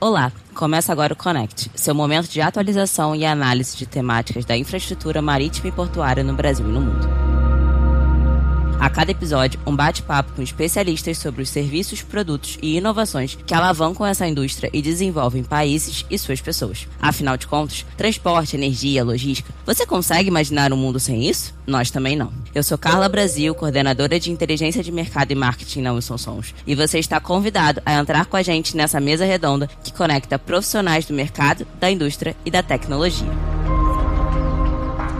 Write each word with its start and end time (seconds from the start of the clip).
Olá, 0.00 0.30
começa 0.54 0.92
agora 0.92 1.12
o 1.12 1.16
Connect, 1.16 1.72
seu 1.74 1.92
momento 1.92 2.28
de 2.28 2.40
atualização 2.40 3.16
e 3.16 3.26
análise 3.26 3.76
de 3.76 3.84
temáticas 3.84 4.44
da 4.44 4.56
infraestrutura 4.56 5.20
marítima 5.20 5.66
e 5.66 5.72
portuária 5.72 6.22
no 6.22 6.34
Brasil 6.34 6.68
e 6.68 6.70
no 6.70 6.80
mundo. 6.80 7.17
A 8.80 8.88
cada 8.88 9.10
episódio, 9.10 9.58
um 9.66 9.74
bate-papo 9.74 10.32
com 10.34 10.42
especialistas 10.42 11.18
sobre 11.18 11.42
os 11.42 11.48
serviços, 11.48 12.00
produtos 12.00 12.56
e 12.62 12.76
inovações 12.76 13.36
que 13.44 13.52
alavancam 13.52 14.06
essa 14.06 14.26
indústria 14.26 14.70
e 14.72 14.80
desenvolvem 14.80 15.42
países 15.42 16.06
e 16.08 16.16
suas 16.16 16.40
pessoas. 16.40 16.86
Afinal 17.00 17.36
de 17.36 17.48
contas, 17.48 17.84
transporte, 17.96 18.54
energia, 18.54 19.02
logística. 19.02 19.52
Você 19.66 19.84
consegue 19.84 20.28
imaginar 20.28 20.72
um 20.72 20.76
mundo 20.76 21.00
sem 21.00 21.28
isso? 21.28 21.52
Nós 21.66 21.90
também 21.90 22.14
não. 22.14 22.32
Eu 22.54 22.62
sou 22.62 22.78
Carla 22.78 23.08
Brasil, 23.08 23.52
coordenadora 23.52 24.18
de 24.20 24.30
inteligência 24.30 24.82
de 24.82 24.92
mercado 24.92 25.32
e 25.32 25.34
marketing 25.34 25.82
na 25.82 25.92
Wilson 25.92 26.16
Sons, 26.16 26.54
e 26.64 26.74
você 26.76 27.00
está 27.00 27.18
convidado 27.18 27.82
a 27.84 27.94
entrar 27.94 28.26
com 28.26 28.36
a 28.36 28.42
gente 28.42 28.76
nessa 28.76 29.00
mesa 29.00 29.24
redonda 29.24 29.68
que 29.82 29.92
conecta 29.92 30.38
profissionais 30.38 31.04
do 31.04 31.12
mercado, 31.12 31.66
da 31.80 31.90
indústria 31.90 32.36
e 32.44 32.50
da 32.50 32.62
tecnologia. 32.62 33.57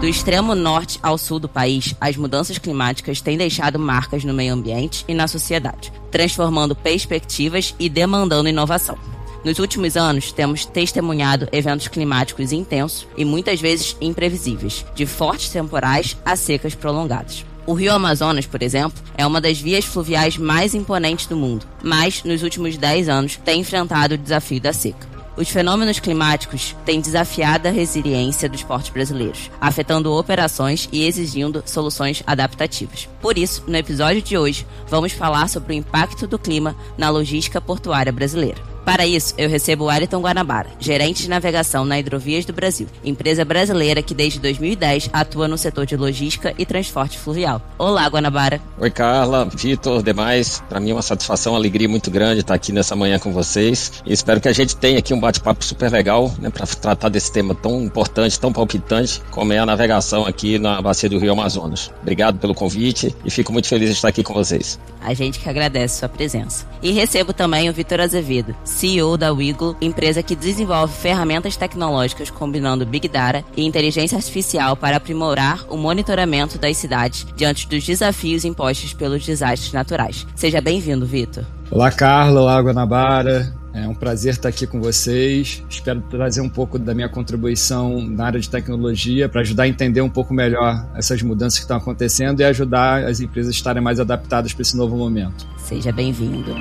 Do 0.00 0.06
extremo 0.06 0.54
norte 0.54 1.00
ao 1.02 1.18
sul 1.18 1.40
do 1.40 1.48
país, 1.48 1.92
as 2.00 2.16
mudanças 2.16 2.56
climáticas 2.56 3.20
têm 3.20 3.36
deixado 3.36 3.80
marcas 3.80 4.22
no 4.22 4.32
meio 4.32 4.54
ambiente 4.54 5.04
e 5.08 5.12
na 5.12 5.26
sociedade, 5.26 5.92
transformando 6.08 6.76
perspectivas 6.76 7.74
e 7.80 7.88
demandando 7.88 8.48
inovação. 8.48 8.96
Nos 9.44 9.58
últimos 9.58 9.96
anos, 9.96 10.30
temos 10.30 10.64
testemunhado 10.64 11.48
eventos 11.50 11.88
climáticos 11.88 12.52
intensos 12.52 13.08
e 13.16 13.24
muitas 13.24 13.60
vezes 13.60 13.96
imprevisíveis, 14.00 14.86
de 14.94 15.04
fortes 15.04 15.48
temporais 15.48 16.16
a 16.24 16.36
secas 16.36 16.76
prolongadas. 16.76 17.44
O 17.66 17.74
rio 17.74 17.92
Amazonas, 17.92 18.46
por 18.46 18.62
exemplo, 18.62 19.02
é 19.16 19.26
uma 19.26 19.40
das 19.40 19.58
vias 19.58 19.84
fluviais 19.84 20.38
mais 20.38 20.76
imponentes 20.76 21.26
do 21.26 21.36
mundo, 21.36 21.66
mas 21.82 22.22
nos 22.22 22.44
últimos 22.44 22.76
10 22.76 23.08
anos 23.08 23.36
tem 23.36 23.62
enfrentado 23.62 24.14
o 24.14 24.18
desafio 24.18 24.60
da 24.60 24.72
seca. 24.72 25.17
Os 25.38 25.48
fenômenos 25.50 26.00
climáticos 26.00 26.74
têm 26.84 27.00
desafiado 27.00 27.68
a 27.68 27.70
resiliência 27.70 28.48
dos 28.48 28.64
portos 28.64 28.90
brasileiros, 28.90 29.48
afetando 29.60 30.12
operações 30.12 30.88
e 30.90 31.06
exigindo 31.06 31.62
soluções 31.64 32.24
adaptativas. 32.26 33.08
Por 33.22 33.38
isso, 33.38 33.62
no 33.68 33.76
episódio 33.76 34.20
de 34.20 34.36
hoje, 34.36 34.66
vamos 34.88 35.12
falar 35.12 35.48
sobre 35.48 35.72
o 35.72 35.76
impacto 35.76 36.26
do 36.26 36.40
clima 36.40 36.74
na 36.98 37.08
logística 37.08 37.60
portuária 37.60 38.10
brasileira. 38.10 38.60
Para 38.88 39.06
isso, 39.06 39.34
eu 39.36 39.50
recebo 39.50 39.84
o 39.84 39.90
Ariton 39.90 40.22
Guanabara, 40.22 40.70
gerente 40.80 41.22
de 41.22 41.28
navegação 41.28 41.84
na 41.84 41.98
Hidrovias 41.98 42.46
do 42.46 42.54
Brasil, 42.54 42.86
empresa 43.04 43.44
brasileira 43.44 44.00
que 44.00 44.14
desde 44.14 44.40
2010 44.40 45.10
atua 45.12 45.46
no 45.46 45.58
setor 45.58 45.84
de 45.84 45.94
logística 45.94 46.54
e 46.56 46.64
transporte 46.64 47.18
fluvial. 47.18 47.60
Olá, 47.76 48.06
Guanabara. 48.06 48.62
Oi, 48.78 48.90
Carla, 48.90 49.44
Vitor, 49.44 50.02
demais. 50.02 50.62
Para 50.70 50.80
mim 50.80 50.88
é 50.88 50.94
uma 50.94 51.02
satisfação, 51.02 51.52
uma 51.52 51.58
alegria 51.58 51.86
muito 51.86 52.10
grande 52.10 52.40
estar 52.40 52.54
aqui 52.54 52.72
nessa 52.72 52.96
manhã 52.96 53.18
com 53.18 53.30
vocês. 53.30 53.92
E 54.06 54.12
espero 54.14 54.40
que 54.40 54.48
a 54.48 54.54
gente 54.54 54.74
tenha 54.74 55.00
aqui 55.00 55.12
um 55.12 55.20
bate-papo 55.20 55.62
super 55.62 55.92
legal, 55.92 56.32
né, 56.38 56.48
para 56.48 56.66
tratar 56.66 57.10
desse 57.10 57.30
tema 57.30 57.54
tão 57.54 57.82
importante, 57.82 58.40
tão 58.40 58.54
palpitante, 58.54 59.20
como 59.30 59.52
é 59.52 59.58
a 59.58 59.66
navegação 59.66 60.24
aqui 60.24 60.58
na 60.58 60.80
bacia 60.80 61.10
do 61.10 61.18
Rio 61.18 61.32
Amazonas. 61.32 61.90
Obrigado 62.00 62.38
pelo 62.38 62.54
convite 62.54 63.14
e 63.22 63.30
fico 63.30 63.52
muito 63.52 63.68
feliz 63.68 63.90
de 63.90 63.96
estar 63.96 64.08
aqui 64.08 64.22
com 64.22 64.32
vocês. 64.32 64.80
A 65.02 65.12
gente 65.12 65.38
que 65.38 65.48
agradece 65.48 65.98
sua 65.98 66.08
presença. 66.08 66.66
E 66.82 66.90
recebo 66.90 67.34
também 67.34 67.68
o 67.68 67.72
Vitor 67.72 68.00
Azevedo, 68.00 68.56
CEO 68.78 69.16
da 69.16 69.32
Wiggle, 69.32 69.76
empresa 69.80 70.22
que 70.22 70.36
desenvolve 70.36 70.94
ferramentas 70.94 71.56
tecnológicas 71.56 72.30
combinando 72.30 72.86
Big 72.86 73.08
Data 73.08 73.44
e 73.56 73.66
inteligência 73.66 74.16
artificial 74.16 74.76
para 74.76 74.98
aprimorar 74.98 75.66
o 75.68 75.76
monitoramento 75.76 76.58
das 76.58 76.76
cidades 76.76 77.26
diante 77.34 77.66
dos 77.66 77.84
desafios 77.84 78.44
impostos 78.44 78.94
pelos 78.94 79.26
desastres 79.26 79.72
naturais. 79.72 80.24
Seja 80.36 80.60
bem-vindo, 80.60 81.04
Vitor. 81.04 81.44
Olá, 81.72 81.90
Carla. 81.90 82.40
Olá, 82.40 82.60
Guanabara. 82.60 83.52
É 83.74 83.86
um 83.86 83.94
prazer 83.94 84.34
estar 84.34 84.48
aqui 84.48 84.64
com 84.64 84.80
vocês. 84.80 85.60
Espero 85.68 86.00
trazer 86.02 86.40
um 86.40 86.48
pouco 86.48 86.78
da 86.78 86.94
minha 86.94 87.08
contribuição 87.08 88.00
na 88.00 88.26
área 88.26 88.38
de 88.38 88.48
tecnologia 88.48 89.28
para 89.28 89.40
ajudar 89.40 89.64
a 89.64 89.68
entender 89.68 90.02
um 90.02 90.08
pouco 90.08 90.32
melhor 90.32 90.88
essas 90.94 91.20
mudanças 91.20 91.58
que 91.58 91.64
estão 91.64 91.76
acontecendo 91.76 92.40
e 92.40 92.44
ajudar 92.44 93.02
as 93.04 93.18
empresas 93.18 93.52
a 93.52 93.56
estarem 93.56 93.82
mais 93.82 93.98
adaptadas 93.98 94.52
para 94.52 94.62
esse 94.62 94.76
novo 94.76 94.96
momento. 94.96 95.48
Seja 95.56 95.90
bem-vindo. 95.90 96.54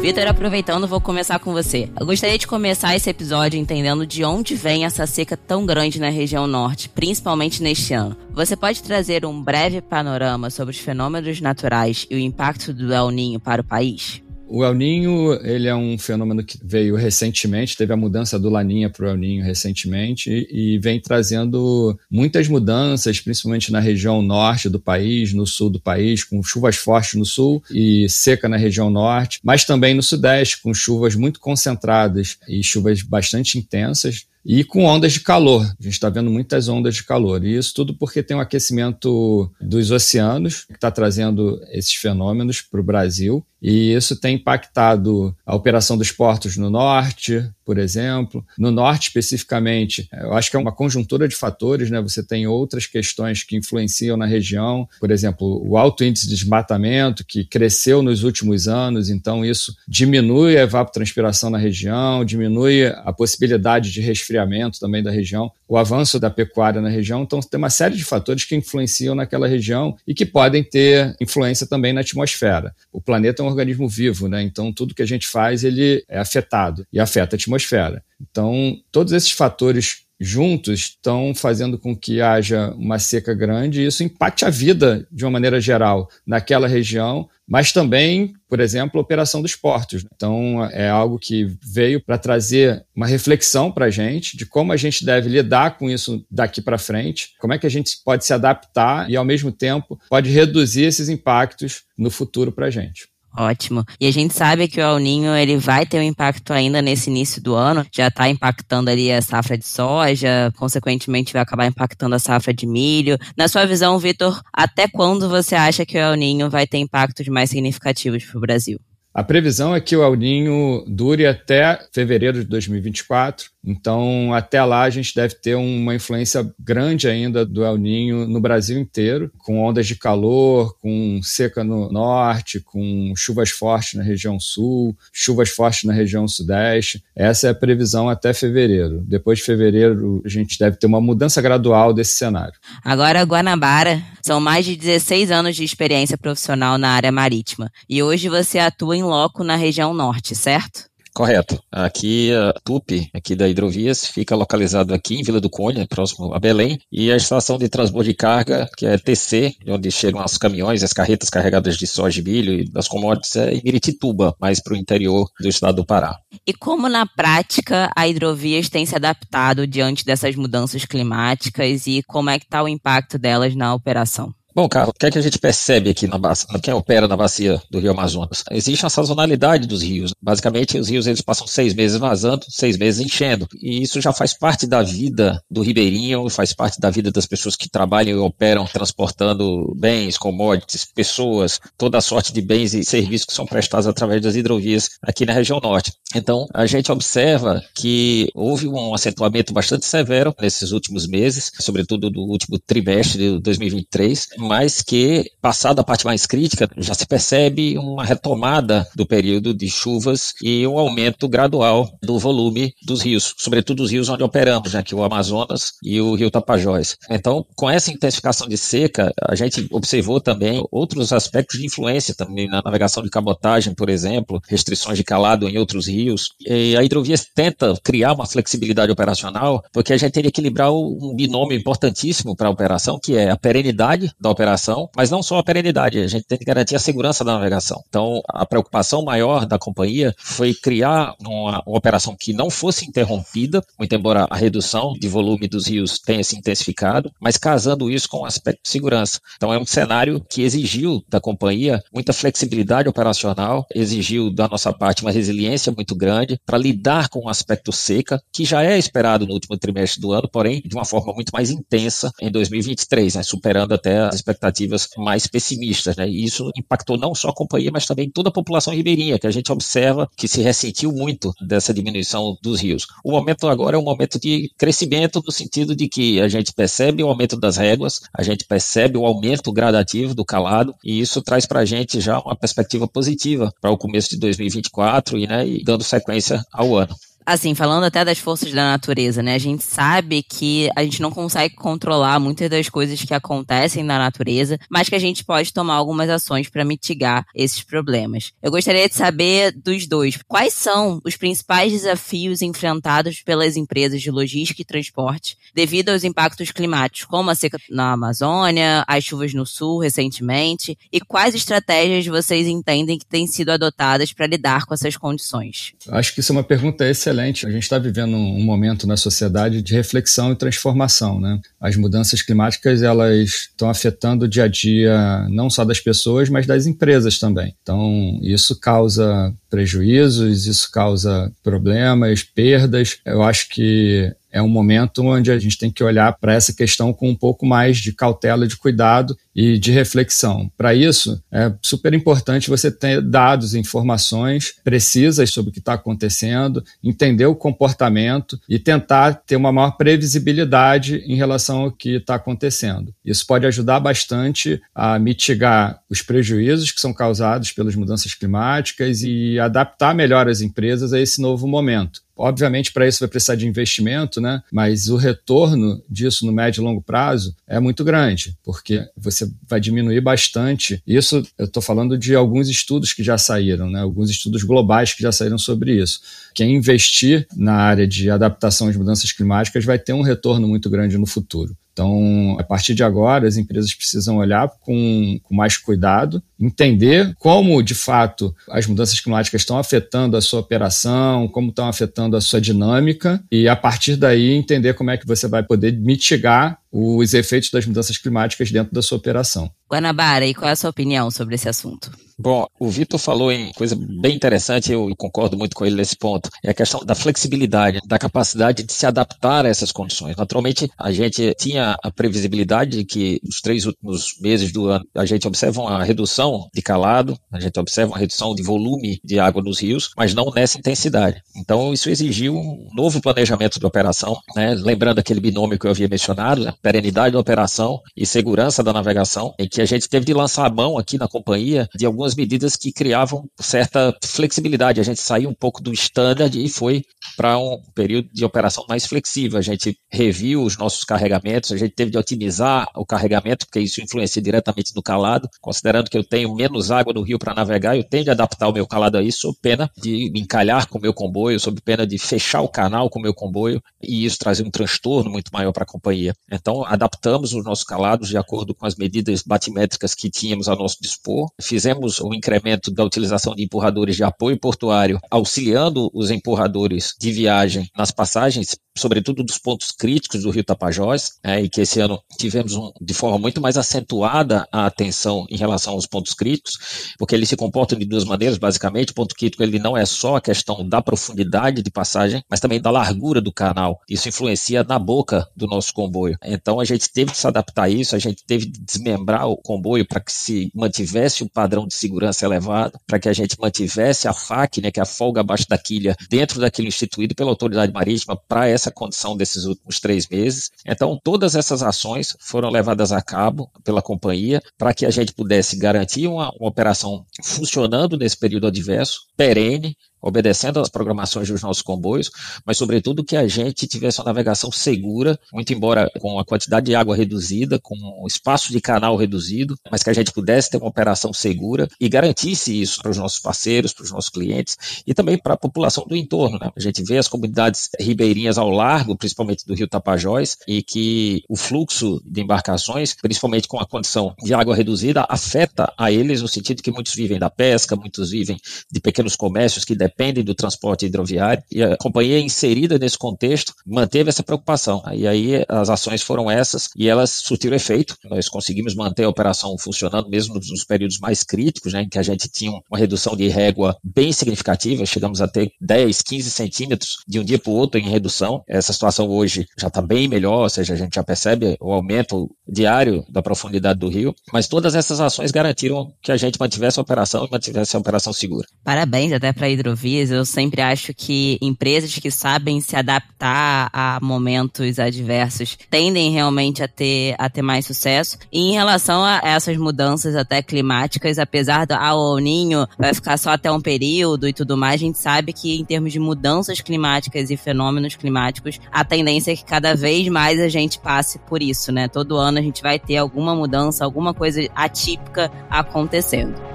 Vitor, 0.00 0.26
aproveitando, 0.26 0.88
vou 0.88 0.98
começar 0.98 1.38
com 1.38 1.52
você. 1.52 1.90
Eu 2.00 2.06
gostaria 2.06 2.38
de 2.38 2.46
começar 2.46 2.96
esse 2.96 3.10
episódio 3.10 3.60
entendendo 3.60 4.06
de 4.06 4.24
onde 4.24 4.54
vem 4.54 4.86
essa 4.86 5.06
seca 5.06 5.36
tão 5.36 5.66
grande 5.66 6.00
na 6.00 6.08
região 6.08 6.46
norte, 6.46 6.88
principalmente 6.88 7.62
neste 7.62 7.92
ano. 7.92 8.16
Você 8.30 8.56
pode 8.56 8.82
trazer 8.82 9.26
um 9.26 9.42
breve 9.42 9.82
panorama 9.82 10.48
sobre 10.48 10.74
os 10.74 10.80
fenômenos 10.80 11.42
naturais 11.42 12.06
e 12.08 12.14
o 12.14 12.18
impacto 12.18 12.72
do 12.72 12.94
El 12.94 13.10
Ninho 13.10 13.38
para 13.38 13.60
o 13.60 13.64
país? 13.64 14.22
O 14.52 14.64
El 14.64 14.74
Ninho, 14.74 15.32
ele 15.46 15.68
é 15.68 15.74
um 15.76 15.96
fenômeno 15.96 16.42
que 16.42 16.58
veio 16.60 16.96
recentemente, 16.96 17.76
teve 17.76 17.92
a 17.92 17.96
mudança 17.96 18.36
do 18.36 18.50
Laninha 18.50 18.90
para 18.90 19.06
o 19.06 19.08
El 19.08 19.16
Ninho 19.16 19.44
recentemente 19.44 20.48
e, 20.50 20.76
vem 20.80 21.00
trazendo 21.00 21.96
muitas 22.10 22.48
mudanças, 22.48 23.20
principalmente 23.20 23.70
na 23.70 23.78
região 23.78 24.20
norte 24.20 24.68
do 24.68 24.80
país, 24.80 25.32
no 25.32 25.46
sul 25.46 25.70
do 25.70 25.78
país, 25.78 26.24
com 26.24 26.42
chuvas 26.42 26.74
fortes 26.74 27.14
no 27.14 27.24
sul 27.24 27.62
e 27.70 28.08
seca 28.08 28.48
na 28.48 28.56
região 28.56 28.90
norte, 28.90 29.38
mas 29.40 29.64
também 29.64 29.94
no 29.94 30.02
sudeste, 30.02 30.60
com 30.60 30.74
chuvas 30.74 31.14
muito 31.14 31.38
concentradas 31.38 32.36
e 32.48 32.60
chuvas 32.60 33.02
bastante 33.02 33.56
intensas 33.56 34.26
e 34.44 34.64
com 34.64 34.84
ondas 34.84 35.12
de 35.12 35.20
calor. 35.20 35.62
A 35.62 35.82
gente 35.82 35.94
está 35.94 36.08
vendo 36.08 36.30
muitas 36.30 36.68
ondas 36.68 36.94
de 36.94 37.04
calor. 37.04 37.44
E 37.44 37.56
isso 37.56 37.74
tudo 37.74 37.94
porque 37.94 38.22
tem 38.22 38.36
o 38.36 38.40
um 38.40 38.42
aquecimento 38.42 39.50
dos 39.60 39.90
oceanos, 39.90 40.64
que 40.64 40.74
está 40.74 40.90
trazendo 40.90 41.60
esses 41.70 41.94
fenômenos 41.94 42.60
para 42.60 42.80
o 42.80 42.84
Brasil. 42.84 43.44
E 43.62 43.92
isso 43.92 44.16
tem 44.16 44.36
impactado 44.36 45.36
a 45.44 45.54
operação 45.54 45.98
dos 45.98 46.10
portos 46.10 46.56
no 46.56 46.70
norte, 46.70 47.46
por 47.62 47.76
exemplo. 47.76 48.42
No 48.56 48.70
norte, 48.70 49.08
especificamente, 49.08 50.08
eu 50.14 50.32
acho 50.32 50.50
que 50.50 50.56
é 50.56 50.58
uma 50.58 50.72
conjuntura 50.72 51.28
de 51.28 51.36
fatores, 51.36 51.90
né? 51.90 52.00
Você 52.00 52.22
tem 52.22 52.46
outras 52.46 52.86
questões 52.86 53.42
que 53.42 53.56
influenciam 53.56 54.16
na 54.16 54.24
região, 54.24 54.88
por 54.98 55.10
exemplo, 55.10 55.62
o 55.68 55.76
alto 55.76 56.02
índice 56.02 56.26
de 56.26 56.34
desmatamento, 56.34 57.22
que 57.22 57.44
cresceu 57.44 58.02
nos 58.02 58.22
últimos 58.22 58.66
anos, 58.66 59.10
então 59.10 59.44
isso 59.44 59.76
diminui 59.86 60.56
a 60.56 60.62
evapotranspiração 60.62 61.50
na 61.50 61.58
região, 61.58 62.24
diminui 62.24 62.86
a 62.86 63.12
possibilidade 63.12 63.92
de 63.92 64.00
resfriamento 64.00 64.29
também 64.78 65.02
da 65.02 65.10
região, 65.10 65.50
o 65.68 65.76
avanço 65.76 66.18
da 66.18 66.30
pecuária 66.30 66.80
na 66.80 66.88
região. 66.88 67.22
Então, 67.22 67.40
tem 67.40 67.58
uma 67.58 67.70
série 67.70 67.96
de 67.96 68.04
fatores 68.04 68.44
que 68.44 68.54
influenciam 68.54 69.14
naquela 69.14 69.46
região 69.46 69.96
e 70.06 70.14
que 70.14 70.26
podem 70.26 70.62
ter 70.62 71.14
influência 71.20 71.66
também 71.66 71.92
na 71.92 72.00
atmosfera. 72.00 72.74
O 72.92 73.00
planeta 73.00 73.42
é 73.42 73.44
um 73.44 73.48
organismo 73.48 73.88
vivo, 73.88 74.28
né? 74.28 74.42
Então 74.42 74.72
tudo 74.72 74.94
que 74.94 75.02
a 75.02 75.06
gente 75.06 75.26
faz 75.26 75.64
ele 75.64 76.04
é 76.08 76.18
afetado 76.18 76.86
e 76.92 77.00
afeta 77.00 77.34
a 77.34 77.38
atmosfera. 77.38 78.02
Então 78.20 78.76
todos 78.90 79.12
esses 79.12 79.30
fatores 79.30 80.02
juntos 80.20 80.80
estão 80.80 81.34
fazendo 81.34 81.78
com 81.78 81.96
que 81.96 82.20
haja 82.20 82.74
uma 82.74 82.98
seca 82.98 83.32
grande 83.32 83.80
e 83.80 83.86
isso 83.86 84.04
impacte 84.04 84.44
a 84.44 84.50
vida 84.50 85.06
de 85.10 85.24
uma 85.24 85.30
maneira 85.30 85.58
geral 85.58 86.10
naquela 86.26 86.68
região, 86.68 87.26
mas 87.48 87.72
também, 87.72 88.34
por 88.48 88.60
exemplo, 88.60 89.00
a 89.00 89.02
operação 89.02 89.40
dos 89.40 89.56
portos. 89.56 90.04
Então, 90.14 90.64
é 90.72 90.88
algo 90.88 91.18
que 91.18 91.56
veio 91.62 92.00
para 92.00 92.18
trazer 92.18 92.84
uma 92.94 93.06
reflexão 93.06 93.72
para 93.72 93.86
a 93.86 93.90
gente 93.90 94.36
de 94.36 94.44
como 94.44 94.72
a 94.72 94.76
gente 94.76 95.04
deve 95.04 95.28
lidar 95.28 95.78
com 95.78 95.90
isso 95.90 96.24
daqui 96.30 96.60
para 96.60 96.78
frente, 96.78 97.30
como 97.40 97.54
é 97.54 97.58
que 97.58 97.66
a 97.66 97.70
gente 97.70 97.98
pode 98.04 98.24
se 98.24 98.32
adaptar 98.32 99.10
e, 99.10 99.16
ao 99.16 99.24
mesmo 99.24 99.50
tempo, 99.50 99.98
pode 100.08 100.30
reduzir 100.30 100.84
esses 100.84 101.08
impactos 101.08 101.82
no 101.96 102.10
futuro 102.10 102.52
para 102.52 102.66
a 102.66 102.70
gente. 102.70 103.09
Ótimo. 103.36 103.84
E 104.00 104.06
a 104.06 104.10
gente 104.10 104.34
sabe 104.34 104.66
que 104.66 104.80
o 104.80 104.82
El 104.82 104.98
Ninho 104.98 105.34
ele 105.34 105.56
vai 105.56 105.86
ter 105.86 105.98
um 105.98 106.02
impacto 106.02 106.52
ainda 106.52 106.82
nesse 106.82 107.10
início 107.10 107.40
do 107.40 107.54
ano. 107.54 107.86
Já 107.94 108.08
está 108.08 108.28
impactando 108.28 108.90
ali 108.90 109.10
a 109.12 109.22
safra 109.22 109.56
de 109.56 109.64
soja, 109.64 110.52
consequentemente 110.56 111.32
vai 111.32 111.42
acabar 111.42 111.66
impactando 111.66 112.14
a 112.14 112.18
safra 112.18 112.52
de 112.52 112.66
milho. 112.66 113.16
Na 113.36 113.46
sua 113.46 113.64
visão, 113.66 113.98
Vitor, 113.98 114.40
até 114.52 114.88
quando 114.88 115.28
você 115.28 115.54
acha 115.54 115.86
que 115.86 115.96
o 115.96 116.00
El 116.00 116.16
Ninho 116.16 116.50
vai 116.50 116.66
ter 116.66 116.78
impactos 116.78 117.28
mais 117.28 117.50
significativos 117.50 118.24
para 118.24 118.38
o 118.38 118.40
Brasil? 118.40 118.80
A 119.12 119.24
previsão 119.24 119.74
é 119.74 119.80
que 119.80 119.96
o 119.96 120.04
El 120.04 120.14
Ninho 120.14 120.84
dure 120.86 121.26
até 121.26 121.80
fevereiro 121.92 122.40
de 122.40 122.46
2024 122.48 123.50
então, 123.64 124.32
até 124.32 124.62
lá, 124.64 124.82
a 124.82 124.90
gente 124.90 125.14
deve 125.14 125.34
ter 125.34 125.54
uma 125.54 125.94
influência 125.94 126.50
grande 126.58 127.08
ainda 127.08 127.44
do 127.44 127.64
El 127.64 127.76
Ninho 127.76 128.26
no 128.26 128.40
Brasil 128.40 128.78
inteiro, 128.78 129.30
com 129.38 129.62
ondas 129.62 129.86
de 129.86 129.96
calor, 129.96 130.76
com 130.80 131.20
seca 131.22 131.62
no 131.62 131.90
norte, 131.92 132.60
com 132.60 133.12
chuvas 133.14 133.50
fortes 133.50 133.94
na 133.94 134.02
região 134.02 134.40
sul, 134.40 134.96
chuvas 135.12 135.50
fortes 135.50 135.84
na 135.84 135.92
região 135.92 136.26
sudeste. 136.26 137.04
Essa 137.14 137.48
é 137.48 137.50
a 137.50 137.54
previsão 137.54 138.08
até 138.08 138.32
fevereiro. 138.32 139.02
Depois 139.06 139.38
de 139.38 139.44
fevereiro, 139.44 140.22
a 140.24 140.28
gente 140.28 140.58
deve 140.58 140.76
ter 140.76 140.86
uma 140.86 141.00
mudança 141.00 141.42
gradual 141.42 141.92
desse 141.92 142.14
cenário. 142.14 142.54
Agora, 142.82 143.22
Guanabara, 143.22 144.02
são 144.22 144.40
mais 144.40 144.64
de 144.64 144.74
16 144.74 145.30
anos 145.30 145.54
de 145.54 145.64
experiência 145.64 146.16
profissional 146.16 146.78
na 146.78 146.90
área 146.90 147.12
marítima. 147.12 147.70
E 147.88 148.02
hoje 148.02 148.28
você 148.28 148.58
atua 148.58 148.96
em 148.96 149.02
loco 149.02 149.44
na 149.44 149.56
região 149.56 149.92
norte, 149.92 150.34
certo? 150.34 150.89
Correto. 151.14 151.62
Aqui 151.70 152.32
a 152.32 152.52
TUP, 152.64 153.10
aqui 153.12 153.34
da 153.34 153.48
Hidrovias, 153.48 154.06
fica 154.06 154.36
localizado 154.36 154.94
aqui 154.94 155.16
em 155.16 155.22
Vila 155.22 155.40
do 155.40 155.50
Conde, 155.50 155.86
próximo 155.86 156.34
a 156.34 156.38
Belém, 156.38 156.78
e 156.90 157.10
a 157.10 157.16
estação 157.16 157.58
de 157.58 157.68
transbordo 157.68 158.08
de 158.08 158.14
carga, 158.14 158.68
que 158.76 158.86
é 158.86 158.96
TC, 158.96 159.54
onde 159.68 159.90
chegam 159.90 160.24
os 160.24 160.38
caminhões, 160.38 160.82
as 160.82 160.92
carretas 160.92 161.28
carregadas 161.28 161.76
de 161.76 161.86
soja 161.86 162.22
milho 162.22 162.52
e 162.52 162.64
das 162.64 162.88
commodities, 162.88 163.36
é 163.36 163.54
em 163.54 163.62
Miritituba, 163.62 164.34
mais 164.40 164.62
para 164.62 164.74
o 164.74 164.76
interior 164.76 165.28
do 165.40 165.48
estado 165.48 165.76
do 165.76 165.86
Pará. 165.86 166.18
E 166.46 166.52
como 166.52 166.88
na 166.88 167.06
prática 167.06 167.90
a 167.94 168.06
Hidrovias 168.06 168.68
tem 168.68 168.86
se 168.86 168.94
adaptado 168.94 169.66
diante 169.66 170.04
dessas 170.04 170.34
mudanças 170.36 170.84
climáticas 170.84 171.86
e 171.86 172.02
como 172.02 172.30
é 172.30 172.38
que 172.38 172.44
está 172.44 172.62
o 172.62 172.68
impacto 172.68 173.18
delas 173.18 173.54
na 173.54 173.74
operação? 173.74 174.34
Bom, 174.52 174.68
Carlos, 174.68 174.92
o 174.96 174.98
que 174.98 175.06
é 175.06 175.10
que 175.12 175.18
a 175.18 175.22
gente 175.22 175.38
percebe 175.38 175.90
aqui 175.90 176.08
na 176.08 176.18
bacia, 176.18 176.58
quem 176.60 176.74
opera 176.74 177.06
na 177.06 177.16
bacia 177.16 177.62
do 177.70 177.78
Rio 177.78 177.92
Amazonas? 177.92 178.42
Existe 178.50 178.84
uma 178.84 178.90
sazonalidade 178.90 179.64
dos 179.68 179.80
rios. 179.80 180.12
Basicamente, 180.20 180.76
os 180.76 180.88
rios 180.88 181.06
eles 181.06 181.20
passam 181.20 181.46
seis 181.46 181.72
meses 181.72 181.96
vazando, 181.96 182.44
seis 182.48 182.76
meses 182.76 183.00
enchendo. 183.00 183.46
E 183.54 183.80
isso 183.80 184.00
já 184.00 184.12
faz 184.12 184.34
parte 184.34 184.66
da 184.66 184.82
vida 184.82 185.40
do 185.48 185.62
ribeirinho, 185.62 186.28
faz 186.28 186.52
parte 186.52 186.80
da 186.80 186.90
vida 186.90 187.12
das 187.12 187.26
pessoas 187.26 187.54
que 187.54 187.70
trabalham 187.70 188.18
e 188.18 188.20
operam 188.20 188.64
transportando 188.64 189.72
bens, 189.76 190.18
commodities, 190.18 190.84
pessoas, 190.84 191.60
toda 191.78 191.98
a 191.98 192.02
sorte 192.02 192.32
de 192.32 192.42
bens 192.42 192.74
e 192.74 192.84
serviços 192.84 193.26
que 193.26 193.32
são 193.32 193.46
prestados 193.46 193.86
através 193.86 194.20
das 194.20 194.34
hidrovias 194.34 194.90
aqui 195.00 195.24
na 195.24 195.32
região 195.32 195.60
norte. 195.60 195.92
Então, 196.12 196.48
a 196.52 196.66
gente 196.66 196.90
observa 196.90 197.62
que 197.72 198.28
houve 198.34 198.66
um 198.66 198.92
acentuamento 198.92 199.52
bastante 199.52 199.86
severo 199.86 200.34
nesses 200.40 200.72
últimos 200.72 201.06
meses, 201.06 201.52
sobretudo 201.60 202.10
do 202.10 202.22
último 202.22 202.58
trimestre 202.58 203.36
de 203.36 203.40
2023 203.40 204.26
mas 204.40 204.82
que, 204.82 205.30
passada 205.40 205.80
a 205.80 205.84
parte 205.84 206.04
mais 206.04 206.26
crítica, 206.26 206.68
já 206.76 206.94
se 206.94 207.06
percebe 207.06 207.78
uma 207.78 208.04
retomada 208.04 208.86
do 208.94 209.06
período 209.06 209.54
de 209.54 209.68
chuvas 209.68 210.32
e 210.42 210.66
um 210.66 210.78
aumento 210.78 211.28
gradual 211.28 211.90
do 212.02 212.18
volume 212.18 212.72
dos 212.84 213.02
rios, 213.02 213.34
sobretudo 213.38 213.82
os 213.82 213.90
rios 213.90 214.08
onde 214.08 214.22
operamos, 214.22 214.72
né, 214.72 214.82
que 214.82 214.94
é 214.94 214.96
o 214.96 215.04
Amazonas 215.04 215.72
e 215.82 216.00
o 216.00 216.14
Rio 216.14 216.30
Tapajós. 216.30 216.96
Então, 217.10 217.44
com 217.56 217.68
essa 217.68 217.90
intensificação 217.90 218.48
de 218.48 218.56
seca, 218.56 219.12
a 219.22 219.34
gente 219.34 219.66
observou 219.70 220.20
também 220.20 220.64
outros 220.70 221.12
aspectos 221.12 221.58
de 221.58 221.66
influência 221.66 222.14
também 222.14 222.48
na 222.48 222.62
navegação 222.64 223.02
de 223.02 223.10
cabotagem, 223.10 223.74
por 223.74 223.88
exemplo, 223.88 224.40
restrições 224.48 224.96
de 224.96 225.04
calado 225.04 225.48
em 225.48 225.58
outros 225.58 225.86
rios. 225.86 226.30
E 226.40 226.76
a 226.76 226.82
hidrovia 226.82 227.16
tenta 227.34 227.74
criar 227.82 228.12
uma 228.12 228.26
flexibilidade 228.26 228.92
operacional, 228.92 229.62
porque 229.72 229.92
a 229.92 229.96
gente 229.96 230.12
tem 230.12 230.22
que 230.22 230.28
equilibrar 230.28 230.72
um 230.72 231.14
binômio 231.14 231.56
importantíssimo 231.56 232.34
para 232.36 232.48
a 232.48 232.50
operação, 232.50 232.98
que 232.98 233.16
é 233.16 233.30
a 233.30 233.36
perenidade 233.36 234.12
da 234.20 234.29
operação, 234.30 234.88
mas 234.96 235.10
não 235.10 235.22
só 235.22 235.38
a 235.38 235.42
perenidade, 235.42 235.98
a 235.98 236.06
gente 236.06 236.24
tem 236.26 236.38
que 236.38 236.44
garantir 236.44 236.76
a 236.76 236.78
segurança 236.78 237.24
da 237.24 237.34
navegação. 237.34 237.82
Então, 237.88 238.20
a 238.28 238.46
preocupação 238.46 239.02
maior 239.02 239.46
da 239.46 239.58
companhia 239.58 240.14
foi 240.18 240.54
criar 240.54 241.14
uma, 241.20 241.62
uma 241.66 241.78
operação 241.78 242.16
que 242.18 242.32
não 242.32 242.50
fosse 242.50 242.86
interrompida, 242.86 243.62
muito 243.78 243.94
embora 243.94 244.26
a 244.30 244.36
redução 244.36 244.92
de 244.92 245.08
volume 245.08 245.48
dos 245.48 245.66
rios 245.66 245.98
tenha 245.98 246.22
se 246.24 246.36
intensificado, 246.36 247.10
mas 247.20 247.36
casando 247.36 247.90
isso 247.90 248.08
com 248.08 248.18
o 248.18 248.24
aspecto 248.24 248.62
de 248.62 248.68
segurança. 248.68 249.20
Então, 249.36 249.52
é 249.52 249.58
um 249.58 249.66
cenário 249.66 250.24
que 250.28 250.42
exigiu 250.42 251.02
da 251.08 251.20
companhia 251.20 251.82
muita 251.92 252.12
flexibilidade 252.12 252.88
operacional, 252.88 253.66
exigiu 253.74 254.30
da 254.32 254.48
nossa 254.48 254.72
parte 254.72 255.02
uma 255.02 255.10
resiliência 255.10 255.72
muito 255.72 255.94
grande 255.94 256.38
para 256.46 256.58
lidar 256.58 257.08
com 257.08 257.20
o 257.20 257.28
aspecto 257.28 257.72
seca, 257.72 258.20
que 258.32 258.44
já 258.44 258.62
é 258.62 258.78
esperado 258.78 259.26
no 259.26 259.34
último 259.34 259.56
trimestre 259.58 260.00
do 260.00 260.12
ano, 260.12 260.28
porém 260.30 260.62
de 260.64 260.74
uma 260.74 260.84
forma 260.84 261.12
muito 261.12 261.30
mais 261.30 261.50
intensa 261.50 262.10
em 262.20 262.30
2023, 262.30 263.16
né, 263.16 263.22
superando 263.22 263.72
até 263.72 264.00
as 264.00 264.19
expectativas 264.20 264.88
mais 264.96 265.26
pessimistas. 265.26 265.96
Né? 265.96 266.08
E 266.08 266.24
isso 266.24 266.50
impactou 266.56 266.96
não 266.96 267.14
só 267.14 267.28
a 267.28 267.34
companhia, 267.34 267.70
mas 267.72 267.86
também 267.86 268.10
toda 268.10 268.28
a 268.28 268.32
população 268.32 268.74
ribeirinha, 268.74 269.18
que 269.18 269.26
a 269.26 269.30
gente 269.30 269.50
observa 269.50 270.08
que 270.16 270.28
se 270.28 270.40
ressentiu 270.42 270.92
muito 270.92 271.32
dessa 271.40 271.74
diminuição 271.74 272.36
dos 272.42 272.60
rios. 272.60 272.86
O 273.04 273.10
momento 273.10 273.48
agora 273.48 273.76
é 273.76 273.78
um 273.78 273.84
momento 273.84 274.18
de 274.18 274.50
crescimento, 274.56 275.22
no 275.24 275.32
sentido 275.32 275.74
de 275.74 275.88
que 275.88 276.20
a 276.20 276.28
gente 276.28 276.52
percebe 276.52 277.02
o 277.02 277.08
aumento 277.08 277.36
das 277.36 277.56
réguas, 277.56 278.00
a 278.12 278.22
gente 278.22 278.44
percebe 278.44 278.96
o 278.96 279.06
aumento 279.06 279.52
gradativo 279.52 280.14
do 280.14 280.24
calado, 280.24 280.74
e 280.84 281.00
isso 281.00 281.22
traz 281.22 281.46
para 281.46 281.60
a 281.60 281.64
gente 281.64 282.00
já 282.00 282.18
uma 282.20 282.36
perspectiva 282.36 282.86
positiva 282.86 283.52
para 283.60 283.70
o 283.70 283.78
começo 283.78 284.10
de 284.10 284.18
2024 284.18 285.18
e, 285.18 285.26
né, 285.26 285.46
e 285.46 285.64
dando 285.64 285.82
sequência 285.82 286.44
ao 286.52 286.76
ano 286.76 286.94
assim, 287.24 287.54
falando 287.54 287.84
até 287.84 288.04
das 288.04 288.18
forças 288.18 288.52
da 288.52 288.64
natureza, 288.64 289.22
né? 289.22 289.34
A 289.34 289.38
gente 289.38 289.62
sabe 289.62 290.22
que 290.22 290.68
a 290.74 290.82
gente 290.82 291.00
não 291.00 291.10
consegue 291.10 291.54
controlar 291.54 292.18
muitas 292.18 292.48
das 292.48 292.68
coisas 292.68 293.00
que 293.00 293.14
acontecem 293.14 293.84
na 293.84 293.98
natureza, 293.98 294.58
mas 294.68 294.88
que 294.88 294.94
a 294.94 294.98
gente 294.98 295.24
pode 295.24 295.52
tomar 295.52 295.74
algumas 295.74 296.08
ações 296.08 296.48
para 296.48 296.64
mitigar 296.64 297.24
esses 297.34 297.62
problemas. 297.62 298.32
Eu 298.42 298.50
gostaria 298.50 298.88
de 298.88 298.94
saber 298.94 299.52
dos 299.52 299.86
dois, 299.86 300.18
quais 300.26 300.54
são 300.54 301.00
os 301.04 301.16
principais 301.16 301.72
desafios 301.72 302.42
enfrentados 302.42 303.22
pelas 303.22 303.56
empresas 303.56 304.00
de 304.00 304.10
logística 304.10 304.62
e 304.62 304.64
transporte 304.64 305.36
devido 305.54 305.90
aos 305.90 306.04
impactos 306.04 306.50
climáticos, 306.50 307.04
como 307.04 307.30
a 307.30 307.34
seca 307.34 307.58
na 307.70 307.92
Amazônia, 307.92 308.84
as 308.86 309.04
chuvas 309.04 309.34
no 309.34 309.46
sul 309.46 309.80
recentemente, 309.80 310.76
e 310.92 311.00
quais 311.00 311.34
estratégias 311.34 312.06
vocês 312.06 312.46
entendem 312.46 312.98
que 312.98 313.06
têm 313.06 313.26
sido 313.26 313.50
adotadas 313.50 314.12
para 314.12 314.26
lidar 314.26 314.64
com 314.64 314.74
essas 314.74 314.96
condições? 314.96 315.74
Acho 315.88 316.14
que 316.14 316.20
isso 316.20 316.32
é 316.32 316.36
uma 316.36 316.44
pergunta 316.44 316.88
excelente 316.88 317.09
excelente. 317.10 317.46
A 317.46 317.50
gente 317.50 317.62
está 317.62 317.78
vivendo 317.78 318.16
um 318.16 318.42
momento 318.42 318.86
na 318.86 318.96
sociedade 318.96 319.60
de 319.62 319.74
reflexão 319.74 320.32
e 320.32 320.36
transformação. 320.36 321.20
Né? 321.20 321.40
As 321.60 321.76
mudanças 321.76 322.22
climáticas 322.22 322.82
elas 322.82 323.28
estão 323.50 323.68
afetando 323.68 324.24
o 324.24 324.28
dia 324.28 324.44
a 324.44 324.48
dia 324.48 325.26
não 325.28 325.50
só 325.50 325.64
das 325.64 325.80
pessoas, 325.80 326.28
mas 326.28 326.46
das 326.46 326.66
empresas 326.66 327.18
também. 327.18 327.54
Então, 327.62 328.18
isso 328.22 328.58
causa 328.58 329.34
prejuízos, 329.50 330.46
isso 330.46 330.70
causa 330.70 331.30
problemas, 331.42 332.22
perdas. 332.22 332.98
Eu 333.04 333.22
acho 333.22 333.48
que 333.48 334.14
é 334.32 334.40
um 334.40 334.48
momento 334.48 335.04
onde 335.04 335.30
a 335.30 335.38
gente 335.38 335.58
tem 335.58 335.70
que 335.70 335.82
olhar 335.82 336.16
para 336.18 336.34
essa 336.34 336.52
questão 336.52 336.92
com 336.92 337.10
um 337.10 337.16
pouco 337.16 337.44
mais 337.44 337.78
de 337.78 337.92
cautela, 337.92 338.46
de 338.46 338.56
cuidado 338.56 339.16
e 339.34 339.58
de 339.58 339.72
reflexão. 339.72 340.50
Para 340.56 340.74
isso, 340.74 341.20
é 341.32 341.52
super 341.62 341.92
importante 341.94 342.50
você 342.50 342.70
ter 342.70 343.00
dados, 343.00 343.54
informações 343.54 344.54
precisas 344.62 345.30
sobre 345.30 345.50
o 345.50 345.52
que 345.52 345.58
está 345.58 345.74
acontecendo, 345.74 346.62
entender 346.82 347.26
o 347.26 347.34
comportamento 347.34 348.40
e 348.48 348.58
tentar 348.58 349.14
ter 349.14 349.36
uma 349.36 349.52
maior 349.52 349.72
previsibilidade 349.72 350.96
em 351.06 351.16
relação 351.16 351.62
ao 351.62 351.72
que 351.72 351.96
está 351.96 352.14
acontecendo. 352.14 352.94
Isso 353.04 353.26
pode 353.26 353.46
ajudar 353.46 353.80
bastante 353.80 354.60
a 354.74 354.98
mitigar 354.98 355.80
os 355.88 356.02
prejuízos 356.02 356.70
que 356.70 356.80
são 356.80 356.92
causados 356.92 357.50
pelas 357.52 357.74
mudanças 357.74 358.14
climáticas 358.14 359.02
e 359.02 359.38
adaptar 359.40 359.94
melhor 359.94 360.28
as 360.28 360.40
empresas 360.40 360.92
a 360.92 361.00
esse 361.00 361.20
novo 361.20 361.46
momento. 361.46 362.00
Obviamente, 362.16 362.70
para 362.70 362.86
isso 362.86 363.00
vai 363.00 363.08
precisar 363.08 363.34
de 363.34 363.48
investimento, 363.48 364.20
né? 364.20 364.42
mas 364.52 364.88
o 364.88 364.96
retorno 364.96 365.82
disso 365.88 366.26
no 366.26 366.32
médio 366.32 366.60
e 366.60 366.64
longo 366.64 366.82
prazo 366.82 367.34
é 367.48 367.58
muito 367.58 367.82
grande, 367.82 368.36
porque 368.44 368.86
você 368.94 369.30
vai 369.48 369.58
diminuir 369.58 370.02
bastante. 370.02 370.82
Isso 370.86 371.22
eu 371.38 371.46
estou 371.46 371.62
falando 371.62 371.96
de 371.96 372.14
alguns 372.14 372.48
estudos 372.48 372.92
que 372.92 373.02
já 373.02 373.16
saíram, 373.16 373.70
né? 373.70 373.80
alguns 373.80 374.10
estudos 374.10 374.42
globais 374.42 374.92
que 374.92 375.02
já 375.02 375.10
saíram 375.10 375.38
sobre 375.38 375.82
isso. 375.82 376.00
Quem 376.34 376.54
investir 376.54 377.26
na 377.34 377.54
área 377.54 377.86
de 377.86 378.10
adaptação 378.10 378.68
às 378.68 378.76
mudanças 378.76 379.10
climáticas 379.12 379.64
vai 379.64 379.78
ter 379.78 379.94
um 379.94 380.02
retorno 380.02 380.46
muito 380.46 380.68
grande 380.68 380.98
no 380.98 381.06
futuro. 381.06 381.56
Então, 381.80 382.36
a 382.38 382.42
partir 382.42 382.74
de 382.74 382.84
agora, 382.84 383.26
as 383.26 383.38
empresas 383.38 383.72
precisam 383.72 384.18
olhar 384.18 384.50
com, 384.60 385.18
com 385.22 385.34
mais 385.34 385.56
cuidado, 385.56 386.22
entender 386.38 387.14
como, 387.18 387.62
de 387.62 387.74
fato, 387.74 388.36
as 388.50 388.66
mudanças 388.66 389.00
climáticas 389.00 389.40
estão 389.40 389.56
afetando 389.56 390.14
a 390.14 390.20
sua 390.20 390.40
operação, 390.40 391.26
como 391.26 391.48
estão 391.48 391.66
afetando 391.66 392.18
a 392.18 392.20
sua 392.20 392.38
dinâmica, 392.38 393.22
e 393.32 393.48
a 393.48 393.56
partir 393.56 393.96
daí 393.96 394.32
entender 394.32 394.74
como 394.74 394.90
é 394.90 394.98
que 394.98 395.06
você 395.06 395.26
vai 395.26 395.42
poder 395.42 395.72
mitigar 395.72 396.59
os 396.72 397.14
efeitos 397.14 397.50
das 397.50 397.66
mudanças 397.66 397.98
climáticas 397.98 398.50
dentro 398.50 398.72
da 398.72 398.82
sua 398.82 398.98
operação. 398.98 399.50
Guanabara, 399.70 400.26
e 400.26 400.34
qual 400.34 400.48
é 400.48 400.52
a 400.52 400.56
sua 400.56 400.70
opinião 400.70 401.10
sobre 401.10 401.36
esse 401.36 401.48
assunto? 401.48 401.90
Bom, 402.22 402.46
o 402.58 402.68
Vitor 402.68 403.00
falou 403.00 403.32
em 403.32 403.50
coisa 403.52 403.74
bem 403.74 404.14
interessante, 404.14 404.70
eu 404.70 404.94
concordo 404.94 405.38
muito 405.38 405.56
com 405.56 405.64
ele 405.64 405.76
nesse 405.76 405.96
ponto. 405.96 406.28
É 406.44 406.50
a 406.50 406.54
questão 406.54 406.84
da 406.84 406.94
flexibilidade, 406.94 407.80
da 407.86 407.98
capacidade 407.98 408.62
de 408.62 408.72
se 408.74 408.84
adaptar 408.84 409.46
a 409.46 409.48
essas 409.48 409.72
condições. 409.72 410.16
Naturalmente, 410.16 410.70
a 410.76 410.92
gente 410.92 411.34
tinha 411.38 411.78
a 411.82 411.90
previsibilidade 411.90 412.78
de 412.78 412.84
que 412.84 413.20
nos 413.24 413.40
três 413.40 413.64
últimos 413.64 414.18
meses 414.20 414.52
do 414.52 414.68
ano 414.68 414.84
a 414.94 415.06
gente 415.06 415.26
observa 415.26 415.62
uma 415.62 415.82
redução 415.82 416.46
de 416.52 416.60
calado, 416.60 417.16
a 417.32 417.40
gente 417.40 417.58
observa 417.58 417.92
uma 417.92 417.98
redução 417.98 418.34
de 418.34 418.42
volume 418.42 419.00
de 419.02 419.18
água 419.18 419.42
nos 419.42 419.58
rios, 419.58 419.90
mas 419.96 420.12
não 420.12 420.30
nessa 420.30 420.58
intensidade. 420.58 421.22
Então, 421.34 421.72
isso 421.72 421.88
exigiu 421.88 422.36
um 422.36 422.68
novo 422.74 423.00
planejamento 423.00 423.58
de 423.58 423.64
operação, 423.64 424.20
né? 424.36 424.54
lembrando 424.54 424.98
aquele 424.98 425.20
binômio 425.20 425.58
que 425.58 425.66
eu 425.66 425.70
havia 425.70 425.88
mencionado, 425.88 426.44
né? 426.44 426.52
Perenidade 426.62 427.12
da 427.12 427.18
operação 427.18 427.80
e 427.96 428.06
segurança 428.06 428.62
da 428.62 428.72
navegação, 428.72 429.34
em 429.38 429.48
que 429.48 429.60
a 429.60 429.64
gente 429.64 429.88
teve 429.88 430.04
de 430.04 430.14
lançar 430.14 430.46
a 430.46 430.50
mão 430.50 430.78
aqui 430.78 430.98
na 430.98 431.08
companhia 431.08 431.68
de 431.74 431.86
algumas 431.86 432.14
medidas 432.14 432.56
que 432.56 432.72
criavam 432.72 433.28
certa 433.40 433.94
flexibilidade. 434.04 434.80
A 434.80 434.84
gente 434.84 435.00
saiu 435.00 435.30
um 435.30 435.34
pouco 435.34 435.62
do 435.62 435.72
standard 435.72 436.42
e 436.42 436.48
foi 436.48 436.82
para 437.16 437.38
um 437.38 437.60
período 437.74 438.08
de 438.12 438.24
operação 438.24 438.64
mais 438.68 438.86
flexível. 438.86 439.38
A 439.38 439.42
gente 439.42 439.76
reviu 439.90 440.42
os 440.42 440.56
nossos 440.56 440.84
carregamentos, 440.84 441.52
a 441.52 441.56
gente 441.56 441.74
teve 441.74 441.90
de 441.90 441.98
otimizar 441.98 442.68
o 442.74 442.86
carregamento, 442.86 443.46
porque 443.46 443.60
isso 443.60 443.80
influencia 443.80 444.22
diretamente 444.22 444.74
no 444.74 444.82
calado. 444.82 445.28
Considerando 445.40 445.90
que 445.90 445.98
eu 445.98 446.04
tenho 446.04 446.34
menos 446.34 446.70
água 446.70 446.92
no 446.92 447.02
rio 447.02 447.18
para 447.18 447.34
navegar, 447.34 447.76
eu 447.76 447.84
tenho 447.84 448.04
de 448.04 448.10
adaptar 448.10 448.48
o 448.48 448.52
meu 448.52 448.66
calado 448.66 448.98
a 448.98 449.02
isso, 449.02 449.20
sob 449.20 449.38
pena 449.40 449.70
de 449.76 450.10
me 450.12 450.20
encalhar 450.20 450.66
com 450.66 450.78
o 450.78 450.80
meu 450.80 450.94
comboio, 450.94 451.38
sob 451.38 451.60
pena 451.60 451.86
de 451.86 451.98
fechar 451.98 452.40
o 452.40 452.48
canal 452.48 452.88
com 452.88 452.98
o 452.98 453.02
meu 453.02 453.14
comboio, 453.14 453.62
e 453.82 454.04
isso 454.04 454.18
trazer 454.18 454.44
um 454.44 454.50
transtorno 454.50 455.10
muito 455.10 455.30
maior 455.32 455.52
para 455.52 455.64
a 455.64 455.66
companhia. 455.66 456.14
Então, 456.30 456.49
adaptamos 456.66 457.32
os 457.32 457.44
nossos 457.44 457.64
calados 457.64 458.08
de 458.08 458.16
acordo 458.16 458.54
com 458.54 458.66
as 458.66 458.76
medidas 458.76 459.22
batimétricas 459.22 459.94
que 459.94 460.10
tínhamos 460.10 460.48
a 460.48 460.56
nosso 460.56 460.76
dispor. 460.80 461.28
Fizemos 461.40 462.00
o 462.00 462.12
incremento 462.12 462.70
da 462.70 462.84
utilização 462.84 463.34
de 463.34 463.44
empurradores 463.44 463.96
de 463.96 464.04
apoio 464.04 464.38
portuário, 464.38 464.98
auxiliando 465.10 465.90
os 465.94 466.10
empurradores 466.10 466.94
de 466.98 467.12
viagem 467.12 467.68
nas 467.76 467.90
passagens 467.90 468.56
sobretudo 468.76 469.22
dos 469.22 469.38
pontos 469.38 469.72
críticos 469.72 470.22
do 470.22 470.30
Rio 470.30 470.44
Tapajós, 470.44 471.18
é, 471.22 471.40
e 471.40 471.48
que 471.48 471.60
esse 471.60 471.80
ano 471.80 472.00
tivemos 472.18 472.54
um, 472.54 472.72
de 472.80 472.94
forma 472.94 473.18
muito 473.18 473.40
mais 473.40 473.56
acentuada 473.56 474.46
a 474.52 474.66
atenção 474.66 475.26
em 475.30 475.36
relação 475.36 475.74
aos 475.74 475.86
pontos 475.86 476.14
críticos, 476.14 476.94
porque 476.98 477.14
eles 477.14 477.28
se 477.28 477.36
comportam 477.36 477.78
de 477.78 477.84
duas 477.84 478.04
maneiras, 478.04 478.38
basicamente. 478.38 478.90
O 478.90 478.94
ponto 478.94 479.14
crítico 479.14 479.42
ele 479.42 479.58
não 479.58 479.76
é 479.76 479.84
só 479.84 480.16
a 480.16 480.20
questão 480.20 480.66
da 480.68 480.80
profundidade 480.80 481.62
de 481.62 481.70
passagem, 481.70 482.22
mas 482.28 482.40
também 482.40 482.60
da 482.60 482.70
largura 482.70 483.20
do 483.20 483.32
canal. 483.32 483.80
Isso 483.88 484.08
influencia 484.08 484.64
na 484.64 484.78
boca 484.78 485.28
do 485.36 485.46
nosso 485.46 485.72
comboio. 485.72 486.16
Então 486.24 486.60
a 486.60 486.64
gente 486.64 486.90
teve 486.92 487.12
que 487.12 487.18
se 487.18 487.26
adaptar 487.26 487.64
a 487.64 487.68
isso, 487.68 487.94
a 487.94 487.98
gente 487.98 488.24
teve 488.24 488.46
de 488.46 488.60
desmembrar 488.60 489.26
o 489.26 489.36
comboio 489.36 489.86
para 489.86 490.00
que 490.00 490.12
se 490.12 490.50
mantivesse 490.54 491.22
o 491.22 491.30
padrão 491.30 491.66
de 491.66 491.74
segurança 491.74 492.24
elevado, 492.24 492.78
para 492.86 492.98
que 492.98 493.08
a 493.08 493.12
gente 493.12 493.36
mantivesse 493.38 494.08
a 494.08 494.12
FAC, 494.12 494.60
né, 494.60 494.70
que 494.70 494.80
é 494.80 494.82
a 494.82 494.86
folga 494.86 495.20
abaixo 495.20 495.46
da 495.48 495.58
quilha, 495.58 495.96
dentro 496.08 496.40
daquilo 496.40 496.68
instituído 496.68 497.14
pela 497.14 497.30
autoridade 497.30 497.72
marítima 497.72 498.16
para 498.16 498.48
essa 498.48 498.59
essa 498.60 498.70
condição 498.70 499.16
desses 499.16 499.44
últimos 499.44 499.80
três 499.80 500.06
meses. 500.08 500.50
Então, 500.66 500.98
todas 501.02 501.34
essas 501.34 501.62
ações 501.62 502.16
foram 502.20 502.50
levadas 502.50 502.92
a 502.92 503.02
cabo 503.02 503.50
pela 503.64 503.82
companhia 503.82 504.42
para 504.58 504.74
que 504.74 504.86
a 504.86 504.90
gente 504.90 505.12
pudesse 505.12 505.56
garantir 505.56 506.06
uma, 506.06 506.30
uma 506.38 506.48
operação 506.48 507.04
funcionando 507.22 507.96
nesse 507.96 508.16
período 508.16 508.46
adverso, 508.46 509.00
perene, 509.16 509.76
obedecendo 510.00 510.60
às 510.60 510.68
programações 510.68 511.28
dos 511.28 511.42
nossos 511.42 511.62
comboios, 511.62 512.10
mas 512.44 512.56
sobretudo 512.56 513.04
que 513.04 513.16
a 513.16 513.28
gente 513.28 513.66
tivesse 513.66 514.00
uma 514.00 514.06
navegação 514.06 514.50
segura, 514.50 515.18
muito 515.32 515.52
embora 515.52 515.90
com 516.00 516.18
a 516.18 516.24
quantidade 516.24 516.66
de 516.66 516.74
água 516.74 516.96
reduzida, 516.96 517.58
com 517.58 517.76
o 518.02 518.06
espaço 518.06 518.52
de 518.52 518.60
canal 518.60 518.96
reduzido, 518.96 519.56
mas 519.70 519.82
que 519.82 519.90
a 519.90 519.92
gente 519.92 520.12
pudesse 520.12 520.50
ter 520.50 520.56
uma 520.56 520.68
operação 520.68 521.12
segura 521.12 521.68
e 521.80 521.88
garantisse 521.88 522.60
isso 522.60 522.80
para 522.80 522.90
os 522.90 522.96
nossos 522.96 523.18
parceiros, 523.18 523.72
para 523.72 523.84
os 523.84 523.90
nossos 523.90 524.10
clientes 524.10 524.56
e 524.86 524.94
também 524.94 525.18
para 525.18 525.34
a 525.34 525.36
população 525.36 525.84
do 525.86 525.96
entorno. 525.96 526.38
Né? 526.38 526.50
A 526.54 526.60
gente 526.60 526.82
vê 526.82 526.98
as 526.98 527.08
comunidades 527.08 527.68
ribeirinhas 527.78 528.38
ao 528.38 528.50
largo, 528.50 528.96
principalmente 528.96 529.46
do 529.46 529.54
Rio 529.54 529.68
Tapajós, 529.68 530.36
e 530.46 530.62
que 530.62 531.22
o 531.28 531.36
fluxo 531.36 532.00
de 532.04 532.20
embarcações, 532.20 532.94
principalmente 532.94 533.48
com 533.48 533.58
a 533.58 533.66
condição 533.66 534.14
de 534.22 534.34
água 534.34 534.54
reduzida, 534.54 535.06
afeta 535.08 535.72
a 535.76 535.92
eles 535.92 536.22
no 536.22 536.28
sentido 536.28 536.62
que 536.62 536.70
muitos 536.70 536.94
vivem 536.94 537.18
da 537.18 537.30
pesca, 537.30 537.76
muitos 537.76 538.10
vivem 538.10 538.38
de 538.70 538.80
pequenos 538.80 539.16
comércios 539.16 539.64
que 539.64 539.74
dependem 539.74 539.89
do 540.22 540.34
transporte 540.34 540.86
hidroviário, 540.86 541.42
e 541.50 541.62
a 541.62 541.76
companhia 541.76 542.18
inserida 542.18 542.78
nesse 542.78 542.98
contexto 542.98 543.52
manteve 543.66 544.08
essa 544.08 544.22
preocupação. 544.22 544.82
E 544.92 545.06
aí 545.06 545.44
as 545.48 545.68
ações 545.68 546.02
foram 546.02 546.30
essas 546.30 546.68
e 546.76 546.88
elas 546.88 547.10
surtiram 547.10 547.56
efeito. 547.56 547.96
Nós 548.04 548.28
conseguimos 548.28 548.74
manter 548.74 549.04
a 549.04 549.08
operação 549.08 549.56
funcionando 549.58 550.08
mesmo 550.08 550.34
nos 550.34 550.64
períodos 550.64 550.98
mais 550.98 551.22
críticos, 551.22 551.72
né, 551.72 551.82
em 551.82 551.88
que 551.88 551.98
a 551.98 552.02
gente 552.02 552.28
tinha 552.28 552.50
uma 552.50 552.78
redução 552.78 553.16
de 553.16 553.28
régua 553.28 553.76
bem 553.82 554.12
significativa, 554.12 554.84
chegamos 554.86 555.20
a 555.20 555.28
ter 555.28 555.50
10, 555.60 556.02
15 556.02 556.30
centímetros 556.30 556.96
de 557.06 557.18
um 557.18 557.24
dia 557.24 557.38
para 557.38 557.50
o 557.50 557.54
outro 557.54 557.80
em 557.80 557.88
redução. 557.88 558.42
Essa 558.48 558.72
situação 558.72 559.08
hoje 559.08 559.46
já 559.58 559.68
está 559.68 559.82
bem 559.82 560.08
melhor, 560.08 560.42
ou 560.42 560.50
seja, 560.50 560.74
a 560.74 560.76
gente 560.76 560.94
já 560.94 561.02
percebe 561.02 561.56
o 561.60 561.72
aumento 561.72 562.30
diário 562.48 563.04
da 563.10 563.22
profundidade 563.22 563.78
do 563.78 563.88
rio, 563.88 564.14
mas 564.32 564.48
todas 564.48 564.74
essas 564.74 565.00
ações 565.00 565.30
garantiram 565.30 565.92
que 566.02 566.12
a 566.12 566.16
gente 566.16 566.38
mantivesse 566.38 566.78
a 566.78 566.82
operação 566.82 567.24
e 567.24 567.30
mantivesse 567.30 567.76
a 567.76 567.78
operação 567.78 568.12
segura. 568.12 568.46
Parabéns 568.64 569.12
até 569.12 569.32
para 569.32 569.46
a 569.46 569.50
Hidro 569.50 569.74
Vias, 569.80 570.10
eu 570.10 570.26
sempre 570.26 570.60
acho 570.60 570.92
que 570.92 571.38
empresas 571.40 571.94
que 571.94 572.10
sabem 572.10 572.60
se 572.60 572.76
adaptar 572.76 573.70
a 573.72 573.98
momentos 574.02 574.78
adversos 574.78 575.56
tendem 575.70 576.10
realmente 576.10 576.62
a 576.62 576.68
ter, 576.68 577.14
a 577.18 577.30
ter 577.30 577.40
mais 577.40 577.64
sucesso. 577.64 578.18
E 578.30 578.38
em 578.40 578.52
relação 578.52 579.02
a 579.02 579.20
essas 579.24 579.56
mudanças 579.56 580.14
até 580.14 580.42
climáticas, 580.42 581.18
apesar 581.18 581.66
do 581.66 581.72
ah, 581.72 581.94
o 581.94 582.18
Ninho 582.18 582.66
vai 582.78 582.92
ficar 582.92 583.16
só 583.16 583.30
até 583.30 583.50
um 583.50 583.60
período 583.60 584.28
e 584.28 584.34
tudo 584.34 584.54
mais, 584.54 584.74
a 584.74 584.84
gente 584.84 584.98
sabe 584.98 585.32
que 585.32 585.58
em 585.58 585.64
termos 585.64 585.92
de 585.92 585.98
mudanças 585.98 586.60
climáticas 586.60 587.30
e 587.30 587.36
fenômenos 587.36 587.96
climáticos, 587.96 588.60
a 588.70 588.84
tendência 588.84 589.32
é 589.32 589.36
que 589.36 589.44
cada 589.44 589.74
vez 589.74 590.06
mais 590.08 590.38
a 590.38 590.48
gente 590.48 590.78
passe 590.78 591.18
por 591.20 591.42
isso, 591.42 591.72
né? 591.72 591.88
Todo 591.88 592.18
ano 592.18 592.38
a 592.38 592.42
gente 592.42 592.60
vai 592.60 592.78
ter 592.78 592.98
alguma 592.98 593.34
mudança, 593.34 593.82
alguma 593.82 594.12
coisa 594.12 594.46
atípica 594.54 595.32
acontecendo. 595.48 596.49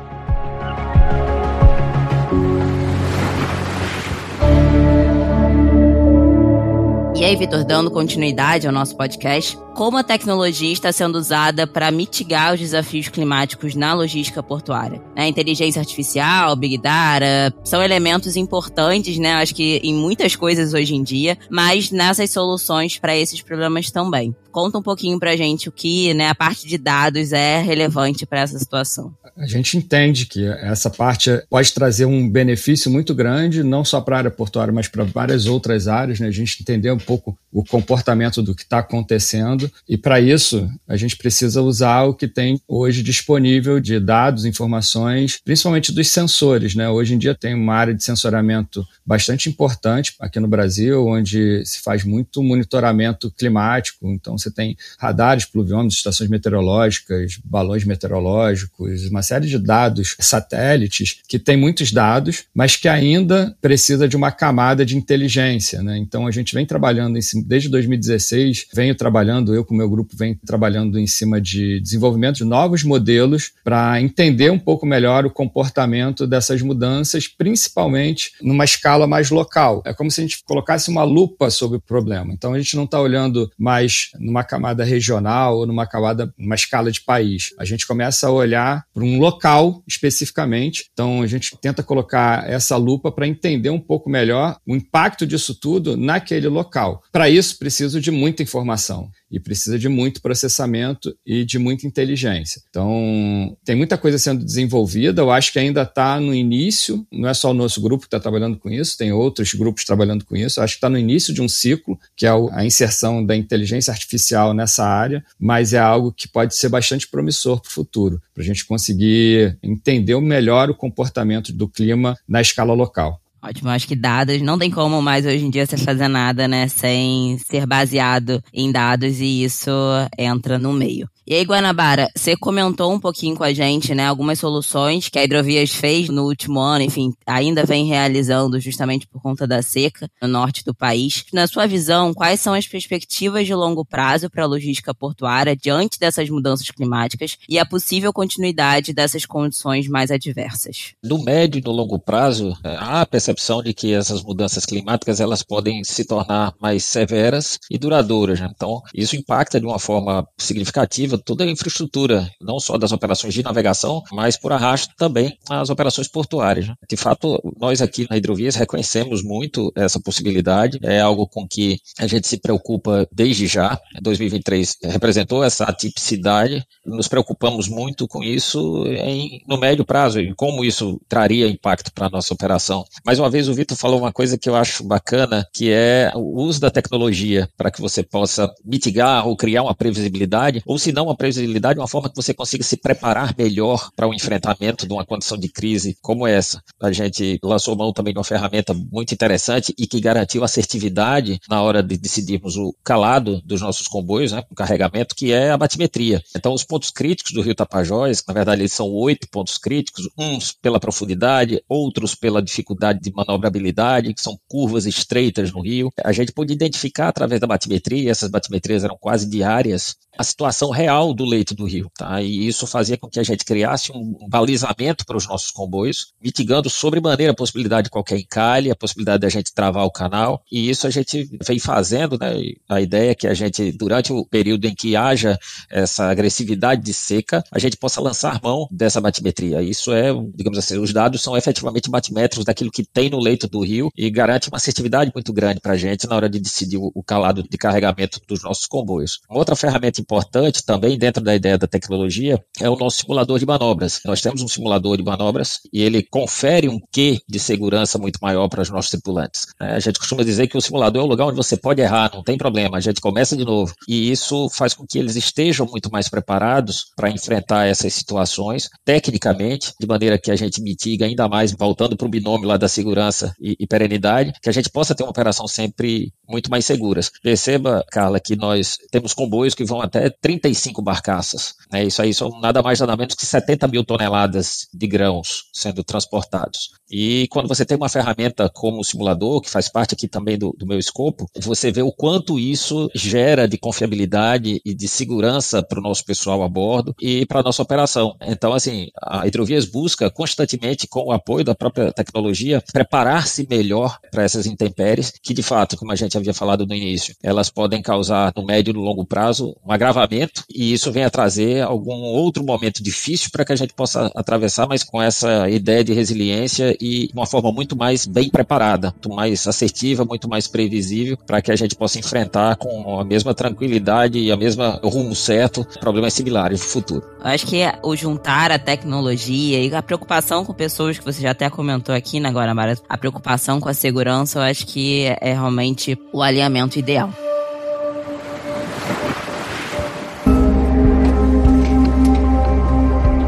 Aí, 7.25 7.35
Vitor, 7.35 7.63
dando 7.65 7.89
continuidade 7.89 8.67
ao 8.67 8.71
nosso 8.71 8.95
podcast, 8.95 9.57
como 9.75 9.97
a 9.97 10.03
tecnologia 10.03 10.71
está 10.71 10.89
sendo 10.93 11.17
usada 11.17 11.67
para 11.67 11.91
mitigar 11.91 12.53
os 12.53 12.59
desafios 12.61 13.09
climáticos 13.09 13.75
na 13.75 13.93
logística 13.93 14.41
portuária? 14.41 15.01
A 15.13 15.27
inteligência 15.27 15.81
artificial, 15.81 16.55
Big 16.55 16.77
Data, 16.77 17.53
são 17.61 17.83
elementos 17.83 18.37
importantes, 18.37 19.17
né? 19.17 19.33
Acho 19.33 19.53
que 19.53 19.81
em 19.83 19.93
muitas 19.93 20.33
coisas 20.33 20.73
hoje 20.73 20.95
em 20.95 21.03
dia, 21.03 21.37
mas 21.49 21.91
nessas 21.91 22.31
soluções 22.31 22.97
para 22.97 23.17
esses 23.17 23.41
problemas 23.41 23.91
também. 23.91 24.33
Conta 24.49 24.77
um 24.77 24.81
pouquinho 24.81 25.19
para 25.19 25.31
a 25.31 25.35
gente 25.35 25.67
o 25.67 25.71
que, 25.73 26.13
né, 26.13 26.29
a 26.29 26.35
parte 26.35 26.65
de 26.65 26.77
dados 26.77 27.33
é 27.33 27.61
relevante 27.61 28.25
para 28.25 28.39
essa 28.39 28.57
situação. 28.57 29.13
A 29.35 29.45
gente 29.45 29.77
entende 29.77 30.25
que 30.25 30.45
essa 30.45 30.89
parte 30.89 31.29
pode 31.49 31.73
trazer 31.73 32.05
um 32.05 32.29
benefício 32.29 32.89
muito 32.89 33.13
grande, 33.13 33.63
não 33.63 33.83
só 33.83 33.99
para 33.99 34.15
a 34.15 34.19
área 34.19 34.31
portuária, 34.31 34.73
mas 34.73 34.87
para 34.87 35.03
várias 35.03 35.45
outras 35.45 35.89
áreas. 35.89 36.21
Né? 36.21 36.27
A 36.27 36.31
gente 36.31 36.61
entender 36.61 36.89
um 36.89 36.97
pouco 36.97 37.37
o 37.51 37.65
comportamento 37.65 38.41
do 38.41 38.55
que 38.55 38.63
está 38.63 38.79
acontecendo. 38.79 39.64
E 39.87 39.97
para 39.97 40.19
isso, 40.19 40.69
a 40.87 40.95
gente 40.95 41.17
precisa 41.17 41.61
usar 41.61 42.03
o 42.03 42.13
que 42.13 42.27
tem 42.27 42.59
hoje 42.67 43.03
disponível 43.03 43.79
de 43.79 43.99
dados, 43.99 44.45
informações, 44.45 45.39
principalmente 45.43 45.91
dos 45.91 46.07
sensores. 46.07 46.75
Né? 46.75 46.89
Hoje 46.89 47.13
em 47.13 47.17
dia 47.17 47.35
tem 47.35 47.53
uma 47.53 47.75
área 47.75 47.93
de 47.93 48.03
sensoramento 48.03 48.85
bastante 49.05 49.49
importante 49.49 50.13
aqui 50.19 50.39
no 50.39 50.47
Brasil, 50.47 51.05
onde 51.05 51.63
se 51.65 51.81
faz 51.81 52.03
muito 52.03 52.41
monitoramento 52.43 53.31
climático. 53.31 54.09
Então, 54.09 54.37
você 54.37 54.51
tem 54.51 54.75
radares, 54.97 55.45
pluviômetros, 55.45 55.97
estações 55.97 56.29
meteorológicas, 56.29 57.39
balões 57.43 57.83
meteorológicos, 57.83 59.07
uma 59.09 59.21
série 59.21 59.47
de 59.47 59.57
dados 59.57 60.15
satélites 60.19 61.19
que 61.27 61.39
tem 61.39 61.57
muitos 61.57 61.91
dados, 61.91 62.43
mas 62.53 62.75
que 62.75 62.87
ainda 62.87 63.55
precisa 63.61 64.07
de 64.07 64.15
uma 64.15 64.31
camada 64.31 64.85
de 64.85 64.97
inteligência. 64.97 65.81
Né? 65.81 65.97
Então 65.97 66.27
a 66.27 66.31
gente 66.31 66.53
vem 66.53 66.65
trabalhando 66.65 67.17
em 67.17 67.21
desde 67.45 67.69
2016, 67.69 68.67
venho 68.73 68.95
trabalhando, 68.95 69.54
eu 69.55 69.65
com 69.65 69.73
o 69.73 69.77
meu 69.77 69.89
grupo 69.89 70.15
venho 70.15 70.37
trabalhando 70.45 70.99
em 70.99 71.07
cima 71.07 71.39
de 71.39 71.79
desenvolvimento 71.79 72.37
de 72.37 72.43
novos 72.43 72.83
modelos 72.83 73.51
para 73.63 74.01
entender 74.01 74.51
um 74.51 74.59
pouco 74.59 74.85
melhor 74.85 75.25
o 75.25 75.31
comportamento 75.31 76.27
dessas 76.27 76.61
mudanças, 76.61 77.27
principalmente 77.27 78.31
numa 78.41 78.65
escala 78.65 79.07
mais 79.07 79.29
local. 79.29 79.81
É 79.85 79.93
como 79.93 80.11
se 80.11 80.21
a 80.21 80.23
gente 80.23 80.43
colocasse 80.43 80.89
uma 80.89 81.03
lupa 81.03 81.49
sobre 81.49 81.77
o 81.77 81.81
problema. 81.81 82.33
Então 82.33 82.53
a 82.53 82.59
gente 82.59 82.75
não 82.75 82.83
está 82.83 82.99
olhando 82.99 83.51
mais 83.57 84.11
numa 84.19 84.43
camada 84.43 84.83
regional 84.83 85.57
ou 85.57 85.65
numa 85.65 85.85
camada, 85.85 86.33
numa 86.37 86.55
escala 86.55 86.91
de 86.91 87.01
país. 87.01 87.53
A 87.57 87.65
gente 87.65 87.87
começa 87.87 88.27
a 88.27 88.31
olhar 88.31 88.85
para 88.93 89.03
um 89.03 89.19
local 89.19 89.83
especificamente. 89.87 90.89
Então 90.93 91.21
a 91.21 91.27
gente 91.27 91.57
tenta 91.61 91.83
colocar 91.83 92.49
essa 92.49 92.77
lupa 92.77 93.11
para 93.11 93.27
entender 93.27 93.69
um 93.69 93.79
pouco 93.79 94.09
melhor 94.09 94.57
o 94.65 94.75
impacto 94.75 95.25
disso 95.25 95.55
tudo 95.55 95.95
naquele 95.97 96.47
local. 96.47 97.03
Para 97.11 97.29
isso, 97.29 97.57
preciso 97.57 98.01
de 98.01 98.11
muita 98.11 98.43
informação 98.43 99.09
e 99.31 99.39
precisa 99.39 99.77
de 99.77 99.89
muito 99.89 100.21
processamento 100.21 101.15
e 101.25 101.43
de 101.43 101.57
muita 101.57 101.87
inteligência. 101.87 102.61
Então, 102.69 103.55
tem 103.63 103.75
muita 103.75 103.97
coisa 103.97 104.17
sendo 104.17 104.43
desenvolvida, 104.43 105.21
eu 105.21 105.31
acho 105.31 105.51
que 105.51 105.59
ainda 105.59 105.81
está 105.81 106.19
no 106.19 106.33
início, 106.33 107.05
não 107.11 107.29
é 107.29 107.33
só 107.33 107.51
o 107.51 107.53
nosso 107.53 107.81
grupo 107.81 108.01
que 108.01 108.07
está 108.07 108.19
trabalhando 108.19 108.57
com 108.57 108.69
isso, 108.69 108.97
tem 108.97 109.11
outros 109.11 109.53
grupos 109.53 109.83
trabalhando 109.83 110.25
com 110.25 110.35
isso, 110.35 110.59
eu 110.59 110.63
acho 110.63 110.73
que 110.73 110.77
está 110.77 110.89
no 110.89 110.97
início 110.97 111.33
de 111.33 111.41
um 111.41 111.47
ciclo, 111.47 111.99
que 112.15 112.25
é 112.25 112.31
a 112.51 112.65
inserção 112.65 113.25
da 113.25 113.35
inteligência 113.35 113.91
artificial 113.91 114.53
nessa 114.53 114.85
área, 114.85 115.23
mas 115.39 115.73
é 115.73 115.79
algo 115.79 116.11
que 116.11 116.27
pode 116.27 116.55
ser 116.55 116.69
bastante 116.69 117.07
promissor 117.07 117.59
para 117.61 117.69
o 117.69 117.73
futuro, 117.73 118.21
para 118.33 118.43
a 118.43 118.45
gente 118.45 118.65
conseguir 118.65 119.57
entender 119.61 120.15
melhor 120.21 120.69
o 120.69 120.75
comportamento 120.75 121.51
do 121.51 121.67
clima 121.67 122.17
na 122.27 122.41
escala 122.41 122.73
local. 122.73 123.21
Ótimo, 123.47 123.69
acho 123.69 123.87
que 123.87 123.95
dados 123.95 124.41
não 124.41 124.57
tem 124.57 124.71
como 124.71 124.99
mais 125.03 125.23
hoje 125.23 125.45
em 125.45 125.51
dia 125.51 125.67
você 125.67 125.77
fazer 125.77 126.07
nada, 126.07 126.47
né, 126.47 126.67
sem 126.67 127.37
ser 127.37 127.67
baseado 127.67 128.41
em 128.51 128.71
dados 128.71 129.19
e 129.19 129.43
isso 129.43 129.69
entra 130.17 130.57
no 130.57 130.73
meio. 130.73 131.07
E 131.27 131.33
aí, 131.33 131.43
Guanabara, 131.43 132.07
você 132.15 132.37
comentou 132.37 132.93
um 132.93 132.99
pouquinho 132.99 133.35
com 133.35 133.43
a 133.43 133.51
gente, 133.51 133.95
né, 133.95 134.05
algumas 134.05 134.37
soluções 134.37 135.09
que 135.09 135.17
a 135.17 135.23
Hidrovias 135.23 135.71
fez 135.71 136.07
no 136.07 136.25
último 136.25 136.59
ano, 136.59 136.83
enfim, 136.83 137.11
ainda 137.25 137.65
vem 137.65 137.87
realizando 137.87 138.59
justamente 138.59 139.07
por 139.07 139.19
conta 139.19 139.47
da 139.47 139.63
seca 139.63 140.07
no 140.21 140.27
norte 140.27 140.63
do 140.63 140.71
país. 140.71 141.25
Na 141.33 141.47
sua 141.47 141.65
visão, 141.65 142.13
quais 142.13 142.39
são 142.39 142.53
as 142.53 142.67
perspectivas 142.67 143.47
de 143.47 143.55
longo 143.55 143.83
prazo 143.83 144.29
para 144.29 144.43
a 144.43 144.45
logística 144.45 144.93
portuária 144.93 145.55
diante 145.55 145.97
dessas 145.99 146.29
mudanças 146.29 146.69
climáticas 146.69 147.39
e 147.49 147.57
a 147.57 147.65
possível 147.65 148.13
continuidade 148.13 148.93
dessas 148.93 149.25
condições 149.25 149.87
mais 149.87 150.11
adversas? 150.11 150.93
No 151.03 151.23
médio 151.23 151.57
e 151.57 151.63
no 151.63 151.71
longo 151.71 151.97
prazo, 151.97 152.55
é, 152.63 152.75
há 152.75 153.01
a 153.01 153.05
percepção 153.07 153.63
de 153.63 153.73
que 153.73 153.91
essas 153.91 154.21
mudanças 154.21 154.63
climáticas 154.63 155.19
elas 155.19 155.41
podem 155.41 155.83
se 155.83 156.05
tornar 156.05 156.53
mais 156.61 156.85
severas 156.85 157.57
e 157.67 157.79
duradouras. 157.79 158.39
Né? 158.39 158.47
Então, 158.55 158.83
isso 158.93 159.15
impacta 159.15 159.59
de 159.59 159.65
uma 159.65 159.79
forma 159.79 160.23
significativa 160.37 161.14
toda 161.17 161.43
a 161.43 161.49
infraestrutura, 161.49 162.29
não 162.41 162.59
só 162.59 162.77
das 162.77 162.91
operações 162.91 163.33
de 163.33 163.43
navegação, 163.43 164.01
mas 164.11 164.37
por 164.37 164.51
arrasto 164.51 164.93
também 164.97 165.37
as 165.49 165.69
operações 165.69 166.07
portuárias. 166.07 166.67
Né? 166.67 166.75
De 166.89 166.97
fato, 166.97 167.41
nós 167.59 167.81
aqui 167.81 168.07
na 168.09 168.17
Hidrovias 168.17 168.55
reconhecemos 168.55 169.23
muito 169.23 169.71
essa 169.75 169.99
possibilidade, 169.99 170.79
é 170.83 171.01
algo 171.01 171.27
com 171.27 171.47
que 171.47 171.77
a 171.99 172.07
gente 172.07 172.27
se 172.27 172.37
preocupa 172.37 173.07
desde 173.11 173.47
já. 173.47 173.79
2023 174.01 174.77
representou 174.83 175.43
essa 175.43 175.65
atipicidade, 175.65 176.63
nos 176.85 177.07
preocupamos 177.07 177.67
muito 177.67 178.07
com 178.07 178.23
isso 178.23 178.85
em, 178.87 179.41
no 179.47 179.57
médio 179.57 179.85
prazo 179.85 180.19
e 180.19 180.33
como 180.35 180.63
isso 180.63 180.99
traria 181.07 181.47
impacto 181.47 181.91
para 181.93 182.07
a 182.07 182.09
nossa 182.09 182.33
operação. 182.33 182.85
Mais 183.05 183.19
uma 183.19 183.29
vez, 183.29 183.47
o 183.47 183.53
Vitor 183.53 183.77
falou 183.77 183.99
uma 183.99 184.11
coisa 184.11 184.37
que 184.37 184.49
eu 184.49 184.55
acho 184.55 184.83
bacana, 184.83 185.45
que 185.53 185.71
é 185.71 186.11
o 186.15 186.41
uso 186.41 186.59
da 186.59 186.71
tecnologia 186.71 187.49
para 187.57 187.71
que 187.71 187.81
você 187.81 188.03
possa 188.03 188.53
mitigar 188.63 189.27
ou 189.27 189.35
criar 189.35 189.63
uma 189.63 189.75
previsibilidade, 189.75 190.61
ou 190.65 190.77
se 190.77 190.91
não 190.91 191.04
uma 191.05 191.15
previsibilidade, 191.15 191.79
uma 191.79 191.87
forma 191.87 192.09
que 192.09 192.15
você 192.15 192.33
consiga 192.33 192.63
se 192.63 192.77
preparar 192.77 193.33
melhor 193.37 193.89
para 193.95 194.07
o 194.07 194.13
enfrentamento 194.13 194.87
de 194.87 194.93
uma 194.93 195.05
condição 195.05 195.37
de 195.37 195.49
crise 195.49 195.97
como 196.01 196.27
essa. 196.27 196.61
A 196.81 196.91
gente 196.91 197.39
lançou 197.43 197.75
mão 197.75 197.93
também 197.93 198.13
de 198.13 198.19
uma 198.19 198.23
ferramenta 198.23 198.73
muito 198.73 199.13
interessante 199.13 199.73
e 199.77 199.87
que 199.87 199.99
garantiu 199.99 200.43
assertividade 200.43 201.39
na 201.49 201.61
hora 201.61 201.81
de 201.81 201.97
decidirmos 201.97 202.55
o 202.57 202.75
calado 202.83 203.41
dos 203.45 203.61
nossos 203.61 203.87
comboios, 203.87 204.31
né, 204.31 204.43
o 204.49 204.55
carregamento, 204.55 205.15
que 205.15 205.31
é 205.31 205.51
a 205.51 205.57
batimetria. 205.57 206.21
Então, 206.35 206.53
os 206.53 206.63
pontos 206.63 206.89
críticos 206.89 207.33
do 207.33 207.41
Rio 207.41 207.55
Tapajós, 207.55 208.23
na 208.27 208.33
verdade, 208.33 208.61
eles 208.61 208.73
são 208.73 208.89
oito 208.91 209.27
pontos 209.29 209.57
críticos, 209.57 210.09
uns 210.17 210.51
pela 210.51 210.79
profundidade, 210.79 211.61
outros 211.67 212.15
pela 212.15 212.41
dificuldade 212.41 212.99
de 212.99 213.11
manobrabilidade, 213.11 214.13
que 214.13 214.21
são 214.21 214.37
curvas 214.47 214.85
estreitas 214.85 215.51
no 215.51 215.61
rio. 215.61 215.89
A 216.03 216.11
gente 216.11 216.31
pôde 216.31 216.53
identificar 216.53 217.07
através 217.09 217.39
da 217.39 217.47
batimetria, 217.47 218.11
essas 218.11 218.29
batimetrias 218.29 218.83
eram 218.83 218.97
quase 218.99 219.29
diárias, 219.29 219.95
a 220.17 220.23
situação 220.23 220.69
real 220.69 221.13
do 221.13 221.25
leito 221.25 221.53
do 221.53 221.65
rio, 221.65 221.89
tá? 221.97 222.21
E 222.21 222.47
isso 222.47 222.65
fazia 222.67 222.97
com 222.97 223.09
que 223.09 223.19
a 223.19 223.23
gente 223.23 223.45
criasse 223.45 223.91
um 223.91 224.27
balizamento 224.29 225.05
para 225.05 225.17
os 225.17 225.27
nossos 225.27 225.51
comboios, 225.51 226.13
mitigando 226.21 226.69
sobremaneira 226.69 227.31
a 227.31 227.35
possibilidade 227.35 227.85
de 227.85 227.89
qualquer 227.89 228.17
encalhe, 228.19 228.71
a 228.71 228.75
possibilidade 228.75 229.21
de 229.21 229.27
a 229.27 229.29
gente 229.29 229.53
travar 229.53 229.85
o 229.85 229.91
canal, 229.91 230.41
e 230.51 230.69
isso 230.69 230.87
a 230.87 230.89
gente 230.89 231.29
vem 231.45 231.59
fazendo, 231.59 232.17
né? 232.19 232.33
A 232.67 232.81
ideia 232.81 233.11
é 233.11 233.15
que 233.15 233.27
a 233.27 233.33
gente, 233.33 233.71
durante 233.71 234.11
o 234.11 234.25
período 234.25 234.65
em 234.65 234.75
que 234.75 234.95
haja 234.95 235.37
essa 235.69 236.09
agressividade 236.09 236.81
de 236.81 236.93
seca, 236.93 237.43
a 237.51 237.59
gente 237.59 237.77
possa 237.77 238.01
lançar 238.01 238.39
mão 238.41 238.67
dessa 238.71 239.01
batimetria. 239.01 239.61
Isso 239.61 239.93
é, 239.93 240.13
digamos 240.35 240.57
assim, 240.57 240.77
os 240.77 240.93
dados 240.93 241.21
são 241.21 241.35
efetivamente 241.35 241.89
batimétricos 241.89 242.45
daquilo 242.45 242.71
que 242.71 242.83
tem 242.83 243.09
no 243.09 243.19
leito 243.19 243.47
do 243.47 243.63
rio 243.63 243.89
e 243.95 244.09
garante 244.09 244.49
uma 244.49 244.57
assertividade 244.57 245.11
muito 245.13 245.33
grande 245.33 245.59
para 245.59 245.73
a 245.73 245.77
gente 245.77 246.07
na 246.07 246.15
hora 246.15 246.29
de 246.29 246.39
decidir 246.39 246.77
o 246.77 247.03
calado 247.03 247.43
de 247.43 247.57
carregamento 247.57 248.19
dos 248.27 248.43
nossos 248.43 248.65
comboios. 248.65 249.19
Uma 249.29 249.39
outra 249.39 249.55
ferramenta 249.55 250.01
importante 250.05 250.63
também 250.63 250.97
dentro 250.97 251.23
da 251.23 251.35
ideia 251.35 251.57
da 251.57 251.67
tecnologia 251.67 252.39
é 252.61 252.69
o 252.69 252.75
nosso 252.75 252.99
simulador 252.99 253.39
de 253.39 253.45
manobras. 253.45 253.99
Nós 254.05 254.21
temos 254.21 254.41
um 254.41 254.47
simulador 254.47 254.97
de 254.97 255.03
manobras 255.03 255.59
e 255.73 255.81
ele 255.81 256.03
confere 256.03 256.69
um 256.69 256.79
quê 256.91 257.19
de 257.27 257.39
segurança 257.39 257.97
muito 257.97 258.19
maior 258.21 258.47
para 258.47 258.61
os 258.61 258.69
nossos 258.69 258.91
tripulantes. 258.91 259.47
É, 259.59 259.75
a 259.75 259.79
gente 259.79 259.99
costuma 259.99 260.23
dizer 260.23 260.47
que 260.47 260.57
o 260.57 260.61
simulador 260.61 261.01
é 261.01 261.05
o 261.05 261.07
lugar 261.07 261.25
onde 261.25 261.37
você 261.37 261.57
pode 261.57 261.81
errar, 261.81 262.11
não 262.13 262.23
tem 262.23 262.37
problema, 262.37 262.77
a 262.77 262.81
gente 262.81 263.01
começa 263.01 263.35
de 263.35 263.43
novo. 263.43 263.73
E 263.87 264.11
isso 264.11 264.47
faz 264.49 264.73
com 264.73 264.85
que 264.85 264.99
eles 264.99 265.15
estejam 265.15 265.65
muito 265.65 265.89
mais 265.91 266.07
preparados 266.07 266.85
para 266.95 267.09
enfrentar 267.09 267.65
essas 267.65 267.93
situações, 267.93 268.69
tecnicamente, 268.85 269.73
de 269.79 269.87
maneira 269.87 270.19
que 270.19 270.31
a 270.31 270.35
gente 270.35 270.61
mitiga 270.61 271.05
ainda 271.05 271.27
mais, 271.27 271.51
voltando 271.51 271.97
para 271.97 272.07
o 272.07 272.09
binômio 272.09 272.47
lá 272.47 272.57
da 272.57 272.67
segurança 272.67 273.33
e, 273.39 273.55
e 273.59 273.67
perenidade, 273.67 274.33
que 274.41 274.49
a 274.49 274.53
gente 274.53 274.69
possa 274.69 274.93
ter 274.93 275.03
uma 275.03 275.09
operação 275.09 275.47
sempre 275.47 276.13
muito 276.27 276.49
mais 276.49 276.65
seguras. 276.65 277.11
Perceba, 277.23 277.83
Carla, 277.91 278.19
que 278.19 278.35
nós 278.35 278.77
temos 278.91 279.13
comboios 279.13 279.55
que 279.55 279.63
vão 279.63 279.81
até 279.81 279.94
até 279.97 280.09
35 280.09 280.81
barcaças. 280.81 281.55
Né? 281.71 281.85
Isso 281.85 282.01
aí 282.01 282.13
são 282.13 282.39
nada 282.39 282.61
mais 282.61 282.79
nada 282.79 282.97
menos 282.97 283.15
que 283.15 283.25
70 283.25 283.67
mil 283.67 283.83
toneladas 283.83 284.67
de 284.73 284.87
grãos 284.87 285.45
sendo 285.53 285.83
transportados. 285.83 286.71
E 286.89 287.27
quando 287.29 287.47
você 287.47 287.65
tem 287.65 287.75
uma 287.75 287.89
ferramenta 287.89 288.49
como 288.49 288.79
o 288.79 288.83
simulador, 288.83 289.41
que 289.41 289.49
faz 289.49 289.67
parte 289.69 289.95
aqui 289.95 290.07
também 290.07 290.37
do, 290.37 290.55
do 290.57 290.67
meu 290.67 290.77
escopo, 290.77 291.27
você 291.35 291.71
vê 291.71 291.81
o 291.81 291.91
quanto 291.91 292.39
isso 292.39 292.89
gera 292.93 293.47
de 293.47 293.57
confiabilidade 293.57 294.61
e 294.63 294.73
de 294.73 294.87
segurança 294.87 295.63
para 295.63 295.79
o 295.79 295.81
nosso 295.81 296.05
pessoal 296.05 296.43
a 296.43 296.49
bordo 296.49 296.95
e 297.01 297.25
para 297.25 297.39
a 297.39 297.43
nossa 297.43 297.63
operação. 297.63 298.15
Então, 298.21 298.53
assim, 298.53 298.87
a 299.01 299.25
Hidrovias 299.27 299.65
busca 299.65 300.11
constantemente, 300.11 300.87
com 300.87 301.07
o 301.07 301.11
apoio 301.11 301.43
da 301.43 301.55
própria 301.55 301.91
tecnologia, 301.91 302.63
preparar-se 302.71 303.47
melhor 303.49 303.97
para 304.11 304.23
essas 304.23 304.45
intempéries, 304.45 305.11
que 305.21 305.33
de 305.33 305.41
fato, 305.41 305.75
como 305.77 305.91
a 305.91 305.95
gente 305.95 306.17
havia 306.17 306.33
falado 306.33 306.65
no 306.67 306.75
início, 306.75 307.15
elas 307.23 307.49
podem 307.49 307.81
causar 307.81 308.31
no 308.35 308.45
médio 308.45 308.71
e 308.71 308.73
no 308.73 308.81
longo 308.81 309.05
prazo 309.05 309.55
uma 309.63 309.77
agravamento 309.85 310.43
e 310.49 310.73
isso 310.73 310.91
vem 310.91 311.03
a 311.03 311.09
trazer 311.09 311.61
algum 311.61 311.93
outro 311.93 312.43
momento 312.43 312.83
difícil 312.83 313.29
para 313.31 313.45
que 313.45 313.53
a 313.53 313.55
gente 313.55 313.73
possa 313.73 314.11
atravessar, 314.15 314.67
mas 314.67 314.83
com 314.83 315.01
essa 315.01 315.49
ideia 315.49 315.83
de 315.83 315.93
resiliência 315.93 316.75
e 316.81 317.09
uma 317.13 317.25
forma 317.25 317.51
muito 317.51 317.75
mais 317.75 318.05
bem 318.05 318.29
preparada, 318.29 318.91
muito 318.91 319.09
mais 319.09 319.47
assertiva, 319.47 320.03
muito 320.03 320.27
mais 320.27 320.47
previsível, 320.47 321.17
para 321.25 321.41
que 321.41 321.51
a 321.51 321.55
gente 321.55 321.75
possa 321.75 321.99
enfrentar 321.99 322.55
com 322.55 322.99
a 322.99 323.03
mesma 323.03 323.33
tranquilidade 323.33 324.19
e 324.19 324.31
a 324.31 324.37
mesma 324.37 324.79
rumo 324.83 325.15
certo 325.15 325.65
problemas 325.79 326.13
similares 326.13 326.61
no 326.61 326.67
futuro. 326.67 327.05
Eu 327.19 327.27
acho 327.27 327.45
que 327.45 327.61
o 327.83 327.95
juntar 327.95 328.51
a 328.51 328.59
tecnologia 328.59 329.59
e 329.59 329.73
a 329.73 329.81
preocupação 329.81 330.45
com 330.45 330.53
pessoas 330.53 330.97
que 330.97 331.05
você 331.05 331.21
já 331.21 331.31
até 331.31 331.49
comentou 331.49 331.93
aqui, 331.93 332.19
né, 332.19 332.29
agora, 332.29 332.53
Mara, 332.53 332.77
a 332.89 332.97
preocupação 332.97 333.59
com 333.59 333.69
a 333.69 333.73
segurança, 333.73 334.39
eu 334.39 334.43
acho 334.43 334.65
que 334.67 335.05
é 335.21 335.33
realmente 335.33 335.97
o 336.13 336.21
alinhamento 336.21 336.79
ideal. 336.79 337.11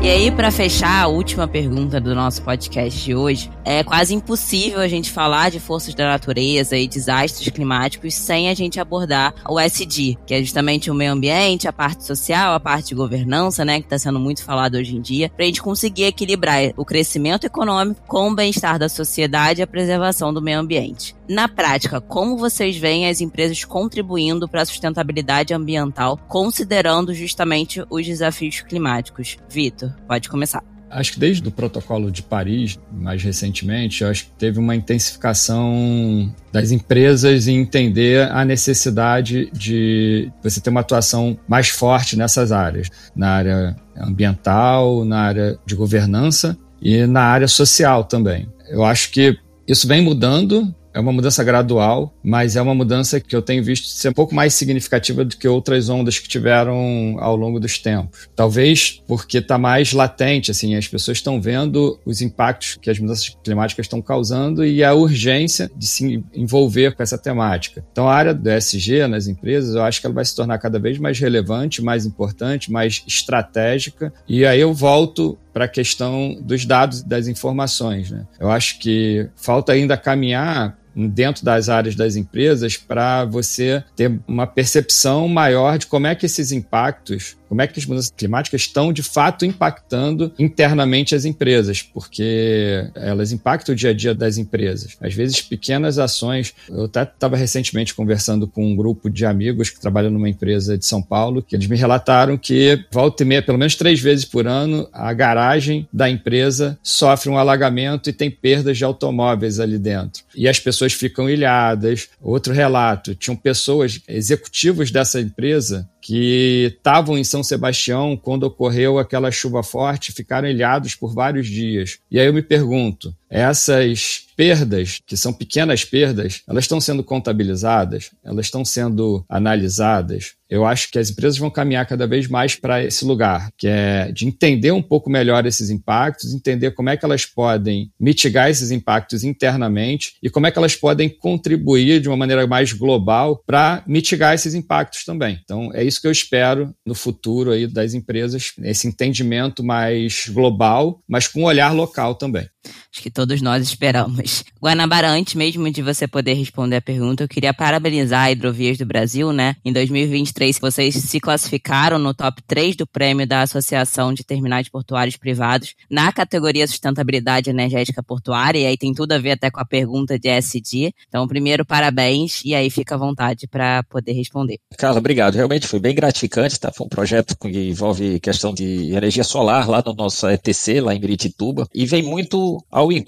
E 0.07 0.09
aí, 0.09 0.31
para 0.31 0.49
fechar 0.49 1.03
a 1.03 1.07
última 1.07 1.49
pergunta 1.49 1.99
do 1.99 2.15
nosso 2.15 2.41
podcast 2.41 3.03
de 3.03 3.13
hoje, 3.13 3.51
é 3.65 3.83
quase 3.83 4.15
impossível 4.15 4.79
a 4.79 4.87
gente 4.87 5.11
falar 5.11 5.51
de 5.51 5.59
forças 5.59 5.93
da 5.93 6.05
natureza 6.05 6.77
e 6.77 6.87
desastres 6.87 7.49
climáticos 7.49 8.13
sem 8.13 8.47
a 8.47 8.53
gente 8.53 8.79
abordar 8.79 9.35
o 9.49 9.59
SD, 9.59 10.17
que 10.25 10.33
é 10.33 10.39
justamente 10.41 10.89
o 10.89 10.93
meio 10.93 11.11
ambiente, 11.11 11.67
a 11.67 11.73
parte 11.73 12.05
social, 12.05 12.53
a 12.53 12.59
parte 12.59 12.87
de 12.87 12.95
governança, 12.95 13.65
né, 13.65 13.81
que 13.81 13.85
está 13.85 13.99
sendo 13.99 14.17
muito 14.17 14.45
falado 14.45 14.75
hoje 14.75 14.95
em 14.95 15.01
dia, 15.01 15.29
para 15.29 15.43
a 15.43 15.47
gente 15.47 15.61
conseguir 15.61 16.05
equilibrar 16.05 16.71
o 16.77 16.85
crescimento 16.85 17.43
econômico 17.43 17.99
com 18.07 18.29
o 18.29 18.33
bem-estar 18.33 18.79
da 18.79 18.87
sociedade 18.87 19.59
e 19.59 19.63
a 19.63 19.67
preservação 19.67 20.33
do 20.33 20.41
meio 20.41 20.59
ambiente. 20.59 21.16
Na 21.29 21.47
prática, 21.49 21.99
como 21.99 22.37
vocês 22.37 22.77
veem 22.77 23.09
as 23.09 23.19
empresas 23.19 23.65
contribuindo 23.65 24.47
para 24.47 24.61
a 24.61 24.65
sustentabilidade 24.65 25.53
ambiental, 25.53 26.17
considerando 26.27 27.13
justamente 27.13 27.83
os 27.89 28.05
desafios 28.05 28.61
climáticos? 28.61 29.37
Vitor, 29.49 29.93
pode 30.07 30.29
começar. 30.29 30.63
Acho 30.89 31.11
que 31.11 31.19
desde 31.19 31.45
o 31.45 31.51
protocolo 31.51 32.09
de 32.09 32.23
Paris, 32.23 32.79
mais 32.89 33.21
recentemente, 33.21 34.05
acho 34.05 34.25
que 34.25 34.31
teve 34.31 34.57
uma 34.57 34.73
intensificação 34.73 36.33
das 36.49 36.71
empresas 36.71 37.45
em 37.49 37.57
entender 37.57 38.31
a 38.31 38.45
necessidade 38.45 39.51
de 39.51 40.31
você 40.41 40.61
ter 40.61 40.69
uma 40.69 40.79
atuação 40.79 41.37
mais 41.45 41.67
forte 41.67 42.15
nessas 42.15 42.53
áreas, 42.53 42.89
na 43.13 43.31
área 43.31 43.75
ambiental, 43.97 45.03
na 45.03 45.19
área 45.19 45.59
de 45.65 45.75
governança 45.75 46.57
e 46.81 47.05
na 47.05 47.23
área 47.23 47.49
social 47.49 48.05
também. 48.05 48.47
Eu 48.69 48.85
acho 48.85 49.11
que 49.11 49.37
isso 49.67 49.89
vem 49.89 50.01
mudando 50.01 50.73
é 50.97 50.99
uma 50.99 51.13
mudança 51.13 51.43
gradual, 51.43 52.11
mas 52.23 52.55
é 52.55 52.61
uma 52.61 52.73
mudança 52.73 53.19
que 53.19 53.35
eu 53.35 53.41
tenho 53.43 53.63
visto 53.63 53.87
ser 53.87 54.09
um 54.09 54.13
pouco 54.13 54.33
mais 54.33 54.55
significativa 54.55 55.23
do 55.23 55.37
que 55.37 55.47
outras 55.47 55.89
ondas 55.89 56.17
que 56.17 56.27
tiveram 56.27 57.17
ao 57.19 57.35
longo 57.35 57.59
dos 57.59 57.77
tempos. 57.77 58.27
Talvez 58.35 58.99
porque 59.07 59.37
está 59.37 59.59
mais 59.59 59.93
latente, 59.93 60.49
assim, 60.49 60.75
as 60.75 60.87
pessoas 60.87 61.19
estão 61.19 61.39
vendo 61.39 61.99
os 62.03 62.19
impactos 62.23 62.79
que 62.81 62.89
as 62.89 62.97
mudanças 62.97 63.37
climáticas 63.43 63.85
estão 63.85 64.01
causando 64.01 64.65
e 64.65 64.83
a 64.83 64.91
urgência 64.95 65.69
de 65.75 65.85
se 65.85 66.23
envolver 66.33 66.95
com 66.95 67.03
essa 67.03 67.17
temática. 67.17 67.85
Então, 67.91 68.09
a 68.09 68.15
área 68.15 68.33
do 68.33 68.49
ESG 68.49 69.05
nas 69.07 69.27
empresas, 69.27 69.75
eu 69.75 69.83
acho 69.83 70.01
que 70.01 70.07
ela 70.07 70.15
vai 70.15 70.25
se 70.25 70.35
tornar 70.35 70.57
cada 70.57 70.79
vez 70.79 70.97
mais 70.97 71.19
relevante, 71.19 71.79
mais 71.79 72.07
importante, 72.07 72.71
mais 72.71 73.03
estratégica. 73.05 74.11
E 74.27 74.47
aí 74.47 74.59
eu 74.59 74.73
volto 74.73 75.37
para 75.53 75.65
a 75.65 75.67
questão 75.67 76.37
dos 76.39 76.65
dados 76.65 77.01
e 77.01 77.07
das 77.07 77.27
informações. 77.27 78.11
Né? 78.11 78.27
Eu 78.39 78.51
acho 78.51 78.77
que 78.77 79.27
falta 79.35 79.71
ainda 79.71 79.97
caminhar 79.97 80.77
dentro 81.05 81.45
das 81.45 81.69
áreas 81.69 81.95
das 81.95 82.15
empresas 82.15 82.75
para 82.75 83.23
você 83.25 83.83
ter 83.95 84.19
uma 84.27 84.47
percepção 84.47 85.27
maior 85.27 85.77
de 85.77 85.85
como 85.85 86.07
é 86.07 86.15
que 86.15 86.25
esses 86.25 86.51
impactos 86.51 87.37
como 87.47 87.61
é 87.61 87.67
que 87.67 87.79
as 87.79 87.85
mudanças 87.85 88.13
climáticas 88.15 88.61
estão 88.61 88.91
de 88.91 89.03
fato 89.03 89.45
impactando 89.45 90.31
internamente 90.37 91.15
as 91.15 91.25
empresas, 91.25 91.81
porque 91.81 92.89
elas 92.95 93.31
impactam 93.31 93.73
o 93.73 93.75
dia 93.75 93.91
a 93.91 93.93
dia 93.93 94.13
das 94.13 94.37
empresas. 94.37 94.97
Às 95.01 95.13
vezes, 95.13 95.41
pequenas 95.41 95.99
ações. 95.99 96.53
Eu 96.69 96.85
até 96.85 97.03
estava 97.03 97.37
recentemente 97.37 97.93
conversando 97.93 98.47
com 98.47 98.65
um 98.65 98.75
grupo 98.75 99.09
de 99.09 99.25
amigos 99.25 99.69
que 99.69 99.79
trabalham 99.79 100.11
numa 100.11 100.29
empresa 100.29 100.77
de 100.77 100.85
São 100.85 101.01
Paulo, 101.01 101.41
que 101.41 101.55
eles 101.55 101.67
me 101.67 101.75
relataram 101.75 102.37
que 102.37 102.83
volta 102.91 103.23
e 103.23 103.25
meia, 103.25 103.41
pelo 103.41 103.57
menos 103.57 103.75
três 103.75 103.99
vezes 103.99 104.25
por 104.25 104.47
ano, 104.47 104.87
a 104.91 105.11
garagem 105.13 105.87
da 105.91 106.09
empresa 106.09 106.77
sofre 106.83 107.29
um 107.29 107.37
alagamento 107.37 108.09
e 108.09 108.13
tem 108.13 108.29
perdas 108.29 108.77
de 108.77 108.83
automóveis 108.83 109.59
ali 109.59 109.77
dentro. 109.77 110.23
E 110.35 110.47
as 110.47 110.59
pessoas 110.59 110.93
ficam 110.93 111.29
ilhadas. 111.29 112.09
Outro 112.21 112.53
relato: 112.53 113.15
tinham 113.15 113.35
pessoas, 113.35 114.01
executivos 114.07 114.91
dessa 114.91 115.19
empresa, 115.19 115.87
que 116.07 116.73
estavam 116.77 117.17
em 117.17 117.23
São 117.25 117.43
Sebastião 117.43 118.15
quando 118.15 118.43
ocorreu 118.43 118.97
aquela 118.97 119.29
chuva 119.29 119.61
forte, 119.61 120.13
ficaram 120.13 120.47
ilhados 120.47 120.95
por 120.95 121.13
vários 121.13 121.47
dias. 121.47 121.99
E 122.09 122.17
aí 122.17 122.25
eu 122.25 122.33
me 122.33 122.41
pergunto: 122.41 123.13
essas 123.29 124.27
perdas, 124.37 124.99
que 125.05 125.17
são 125.17 125.33
pequenas 125.33 125.83
perdas, 125.83 126.43
elas 126.47 126.65
estão 126.65 126.79
sendo 126.79 127.03
contabilizadas, 127.03 128.11
elas 128.23 128.45
estão 128.45 128.63
sendo 128.63 129.25
analisadas. 129.27 130.33
Eu 130.49 130.65
acho 130.65 130.89
que 130.91 130.99
as 130.99 131.09
empresas 131.09 131.37
vão 131.37 131.49
caminhar 131.49 131.85
cada 131.85 132.07
vez 132.07 132.27
mais 132.27 132.55
para 132.55 132.81
esse 132.81 133.03
lugar, 133.03 133.51
que 133.57 133.67
é 133.67 134.11
de 134.11 134.25
entender 134.25 134.71
um 134.71 134.81
pouco 134.81 135.09
melhor 135.09 135.45
esses 135.45 135.69
impactos, 135.69 136.33
entender 136.33 136.71
como 136.71 136.89
é 136.89 136.95
que 136.95 137.03
elas 137.03 137.25
podem 137.25 137.91
mitigar 137.99 138.49
esses 138.49 138.71
impactos 138.71 139.23
internamente 139.23 140.13
e 140.23 140.29
como 140.29 140.47
é 140.47 140.51
que 140.51 140.57
elas 140.57 140.75
podem 140.75 141.09
contribuir 141.09 141.99
de 141.99 142.07
uma 142.07 142.15
maneira 142.15 142.47
mais 142.47 142.71
global 142.71 143.43
para 143.45 143.83
mitigar 143.87 144.35
esses 144.35 144.53
impactos 144.53 145.03
também. 145.03 145.39
Então, 145.43 145.69
é 145.73 145.83
isso 145.83 145.99
que 145.99 146.07
eu 146.07 146.11
espero 146.11 146.73
no 146.85 146.95
futuro 146.95 147.51
aí 147.51 147.67
das 147.67 147.93
empresas, 147.93 148.53
esse 148.61 148.87
entendimento 148.87 149.63
mais 149.63 150.29
global, 150.29 151.01
mas 151.07 151.27
com 151.27 151.41
um 151.41 151.45
olhar 151.45 151.73
local 151.73 152.15
também. 152.15 152.47
Acho 152.93 153.01
que 153.01 153.09
todos 153.17 153.41
nós 153.41 153.63
esperamos. 153.63 154.43
Guanabara, 154.61 155.09
antes 155.09 155.33
mesmo 155.33 155.71
de 155.71 155.81
você 155.81 156.07
poder 156.07 156.35
responder 156.35 156.75
a 156.75 156.81
pergunta, 156.81 157.23
eu 157.23 157.27
queria 157.27 157.51
parabenizar 157.51 158.25
a 158.25 158.31
Hidrovias 158.31 158.77
do 158.77 158.85
Brasil, 158.85 159.33
né? 159.33 159.55
Em 159.65 159.73
2023, 159.73 160.59
vocês 160.59 160.93
se 160.93 161.19
classificaram 161.19 161.97
no 161.97 162.13
top 162.13 162.43
3 162.45 162.75
do 162.75 162.85
prêmio 162.85 163.25
da 163.25 163.41
Associação 163.41 164.13
de 164.13 164.23
Terminais 164.23 164.69
Portuários 164.69 165.17
Privados 165.17 165.73
na 165.89 166.11
categoria 166.11 166.67
Sustentabilidade 166.67 167.49
Energética 167.49 168.03
Portuária, 168.03 168.59
e 168.59 168.65
aí 168.67 168.77
tem 168.77 168.93
tudo 168.93 169.13
a 169.13 169.17
ver 169.17 169.31
até 169.31 169.49
com 169.49 169.59
a 169.59 169.65
pergunta 169.65 170.19
de 170.19 170.29
SD. 170.29 170.93
Então, 171.07 171.27
primeiro, 171.27 171.65
parabéns, 171.65 172.43
e 172.45 172.53
aí 172.53 172.69
fica 172.69 172.93
à 172.93 172.97
vontade 172.99 173.47
para 173.47 173.81
poder 173.89 174.11
responder. 174.11 174.59
Carla, 174.77 174.99
obrigado. 174.99 175.33
Realmente 175.33 175.65
foi 175.65 175.79
bem 175.79 175.95
gratificante, 175.95 176.59
tá? 176.59 176.71
Foi 176.71 176.85
um 176.85 176.89
projeto 176.89 177.35
que 177.35 177.47
envolve 177.47 178.19
questão 178.19 178.53
de 178.53 178.91
energia 178.91 179.23
solar 179.23 179.67
lá 179.67 179.81
no 179.83 179.95
nosso 179.95 180.29
ETC, 180.29 180.81
lá 180.81 180.93
em 180.93 180.99
Miritituba, 180.99 181.67
e 181.73 181.83
vem 181.87 182.03
muito 182.03 182.63
ao 182.69 182.91
encontro 182.91 183.06